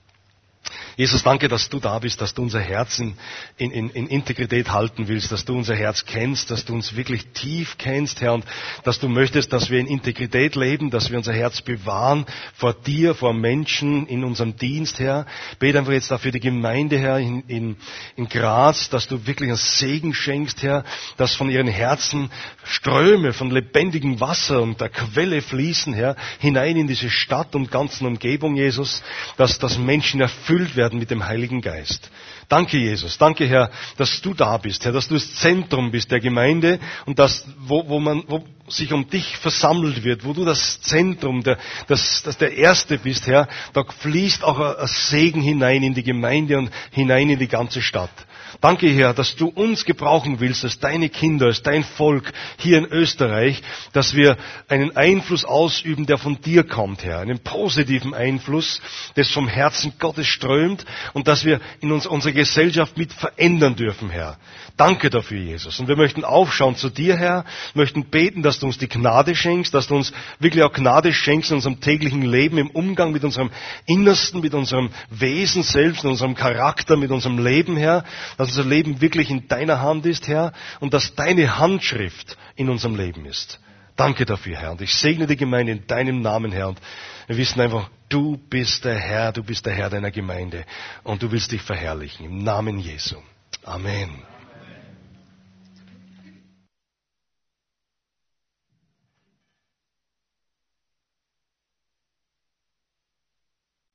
Jesus, 0.96 1.22
danke, 1.22 1.48
dass 1.48 1.68
du 1.68 1.78
da 1.78 1.98
bist, 1.98 2.22
dass 2.22 2.32
du 2.32 2.40
unser 2.40 2.60
Herz 2.60 2.98
in, 2.98 3.16
in, 3.58 3.90
in, 3.90 4.06
Integrität 4.06 4.72
halten 4.72 5.08
willst, 5.08 5.30
dass 5.30 5.44
du 5.44 5.54
unser 5.54 5.74
Herz 5.74 6.06
kennst, 6.06 6.50
dass 6.50 6.64
du 6.64 6.72
uns 6.72 6.96
wirklich 6.96 7.26
tief 7.34 7.76
kennst, 7.76 8.22
Herr, 8.22 8.32
und 8.32 8.46
dass 8.82 8.98
du 8.98 9.08
möchtest, 9.08 9.52
dass 9.52 9.68
wir 9.68 9.78
in 9.78 9.86
Integrität 9.86 10.56
leben, 10.56 10.90
dass 10.90 11.10
wir 11.10 11.18
unser 11.18 11.34
Herz 11.34 11.60
bewahren 11.60 12.24
vor 12.54 12.72
dir, 12.72 13.14
vor 13.14 13.34
Menschen, 13.34 14.06
in 14.06 14.24
unserem 14.24 14.56
Dienst, 14.56 14.98
Herr. 14.98 15.26
Bete 15.58 15.78
einfach 15.78 15.92
jetzt 15.92 16.10
dafür 16.10 16.32
die 16.32 16.40
Gemeinde, 16.40 16.98
Herr, 16.98 17.18
in, 17.18 17.42
in, 17.42 17.76
in 18.16 18.28
Graz, 18.28 18.88
dass 18.88 19.06
du 19.06 19.26
wirklich 19.26 19.50
einen 19.50 19.58
Segen 19.58 20.14
schenkst, 20.14 20.62
Herr, 20.62 20.82
dass 21.18 21.34
von 21.34 21.50
ihren 21.50 21.68
Herzen 21.68 22.30
Ströme 22.64 23.34
von 23.34 23.50
lebendigem 23.50 24.18
Wasser 24.20 24.62
und 24.62 24.80
der 24.80 24.88
Quelle 24.88 25.42
fließen, 25.42 25.92
Herr, 25.92 26.16
hinein 26.38 26.76
in 26.78 26.86
diese 26.86 27.10
Stadt 27.10 27.54
und 27.54 27.70
ganzen 27.70 28.06
Umgebung, 28.06 28.56
Jesus, 28.56 29.02
dass, 29.36 29.58
dass 29.58 29.76
Menschen 29.76 30.22
erfüllt 30.22 30.55
werden 30.56 30.86
werden 30.86 30.98
mit 30.98 31.10
dem 31.10 31.26
Heiligen 31.26 31.60
Geist. 31.60 32.10
Danke, 32.48 32.78
Jesus. 32.78 33.18
Danke, 33.18 33.46
Herr, 33.46 33.70
dass 33.96 34.20
du 34.22 34.32
da 34.34 34.56
bist, 34.56 34.84
Herr, 34.84 34.92
dass 34.92 35.08
du 35.08 35.14
das 35.14 35.34
Zentrum 35.34 35.90
bist 35.90 36.10
der 36.10 36.20
Gemeinde 36.20 36.78
und 37.04 37.18
dass, 37.18 37.44
wo, 37.58 37.88
wo 37.88 37.98
man, 37.98 38.22
wo 38.28 38.44
sich 38.68 38.92
um 38.92 39.08
dich 39.08 39.36
versammelt 39.36 40.04
wird, 40.04 40.24
wo 40.24 40.32
du 40.32 40.44
das 40.44 40.80
Zentrum, 40.80 41.42
der, 41.42 41.58
das, 41.88 42.22
das 42.22 42.38
der 42.38 42.56
Erste 42.56 42.98
bist, 42.98 43.26
Herr, 43.26 43.48
da 43.72 43.84
fließt 43.84 44.44
auch 44.44 44.60
ein 44.60 44.86
Segen 44.86 45.40
hinein 45.40 45.82
in 45.82 45.94
die 45.94 46.04
Gemeinde 46.04 46.58
und 46.58 46.70
hinein 46.92 47.30
in 47.30 47.38
die 47.38 47.48
ganze 47.48 47.82
Stadt. 47.82 48.25
Danke, 48.60 48.88
Herr, 48.88 49.12
dass 49.12 49.36
du 49.36 49.48
uns 49.48 49.84
gebrauchen 49.84 50.40
willst, 50.40 50.64
als 50.64 50.78
deine 50.78 51.08
Kinder, 51.08 51.46
als 51.46 51.62
dein 51.62 51.84
Volk 51.84 52.32
hier 52.58 52.78
in 52.78 52.86
Österreich, 52.86 53.62
dass 53.92 54.14
wir 54.14 54.36
einen 54.68 54.96
Einfluss 54.96 55.44
ausüben, 55.44 56.06
der 56.06 56.18
von 56.18 56.40
dir 56.40 56.64
kommt, 56.64 57.04
Herr. 57.04 57.20
Einen 57.20 57.40
positiven 57.40 58.14
Einfluss, 58.14 58.80
der 59.16 59.24
vom 59.24 59.48
Herzen 59.48 59.94
Gottes 59.98 60.26
strömt 60.26 60.86
und 61.12 61.28
dass 61.28 61.44
wir 61.44 61.60
in 61.80 61.92
uns, 61.92 62.06
unsere 62.06 62.32
Gesellschaft 62.32 62.96
mit 62.96 63.12
verändern 63.12 63.76
dürfen, 63.76 64.10
Herr. 64.10 64.38
Danke 64.76 65.10
dafür, 65.10 65.40
Jesus. 65.40 65.78
Und 65.80 65.88
wir 65.88 65.96
möchten 65.96 66.24
aufschauen 66.24 66.76
zu 66.76 66.90
dir, 66.90 67.16
Herr, 67.16 67.44
möchten 67.74 68.04
beten, 68.06 68.42
dass 68.42 68.58
du 68.58 68.66
uns 68.66 68.78
die 68.78 68.88
Gnade 68.88 69.34
schenkst, 69.34 69.72
dass 69.74 69.88
du 69.88 69.96
uns 69.96 70.12
wirklich 70.38 70.62
auch 70.62 70.72
Gnade 70.72 71.12
schenkst 71.12 71.50
in 71.50 71.56
unserem 71.56 71.80
täglichen 71.80 72.22
Leben, 72.22 72.58
im 72.58 72.70
Umgang 72.70 73.12
mit 73.12 73.24
unserem 73.24 73.50
Innersten, 73.86 74.40
mit 74.40 74.54
unserem 74.54 74.90
Wesen 75.10 75.62
selbst, 75.62 76.04
mit 76.04 76.10
unserem 76.10 76.34
Charakter, 76.34 76.96
mit 76.96 77.10
unserem 77.10 77.38
Leben, 77.38 77.76
Herr 77.76 78.04
dass 78.36 78.48
unser 78.48 78.64
Leben 78.64 79.00
wirklich 79.00 79.30
in 79.30 79.48
deiner 79.48 79.80
Hand 79.80 80.06
ist, 80.06 80.28
Herr, 80.28 80.52
und 80.80 80.94
dass 80.94 81.14
deine 81.14 81.58
Handschrift 81.58 82.36
in 82.54 82.68
unserem 82.68 82.96
Leben 82.96 83.24
ist. 83.26 83.60
Danke 83.96 84.26
dafür, 84.26 84.56
Herr. 84.56 84.72
Und 84.72 84.82
ich 84.82 84.94
segne 84.94 85.26
die 85.26 85.36
Gemeinde 85.36 85.72
in 85.72 85.86
deinem 85.86 86.20
Namen, 86.20 86.52
Herr. 86.52 86.68
Und 86.68 86.80
wir 87.26 87.36
wissen 87.36 87.60
einfach, 87.60 87.88
du 88.08 88.36
bist 88.36 88.84
der 88.84 88.98
Herr, 88.98 89.32
du 89.32 89.42
bist 89.42 89.64
der 89.64 89.72
Herr 89.72 89.88
deiner 89.88 90.10
Gemeinde. 90.10 90.64
Und 91.02 91.22
du 91.22 91.32
willst 91.32 91.50
dich 91.52 91.62
verherrlichen. 91.62 92.26
Im 92.26 92.38
Namen 92.44 92.78
Jesu. 92.78 93.16
Amen. 93.64 94.22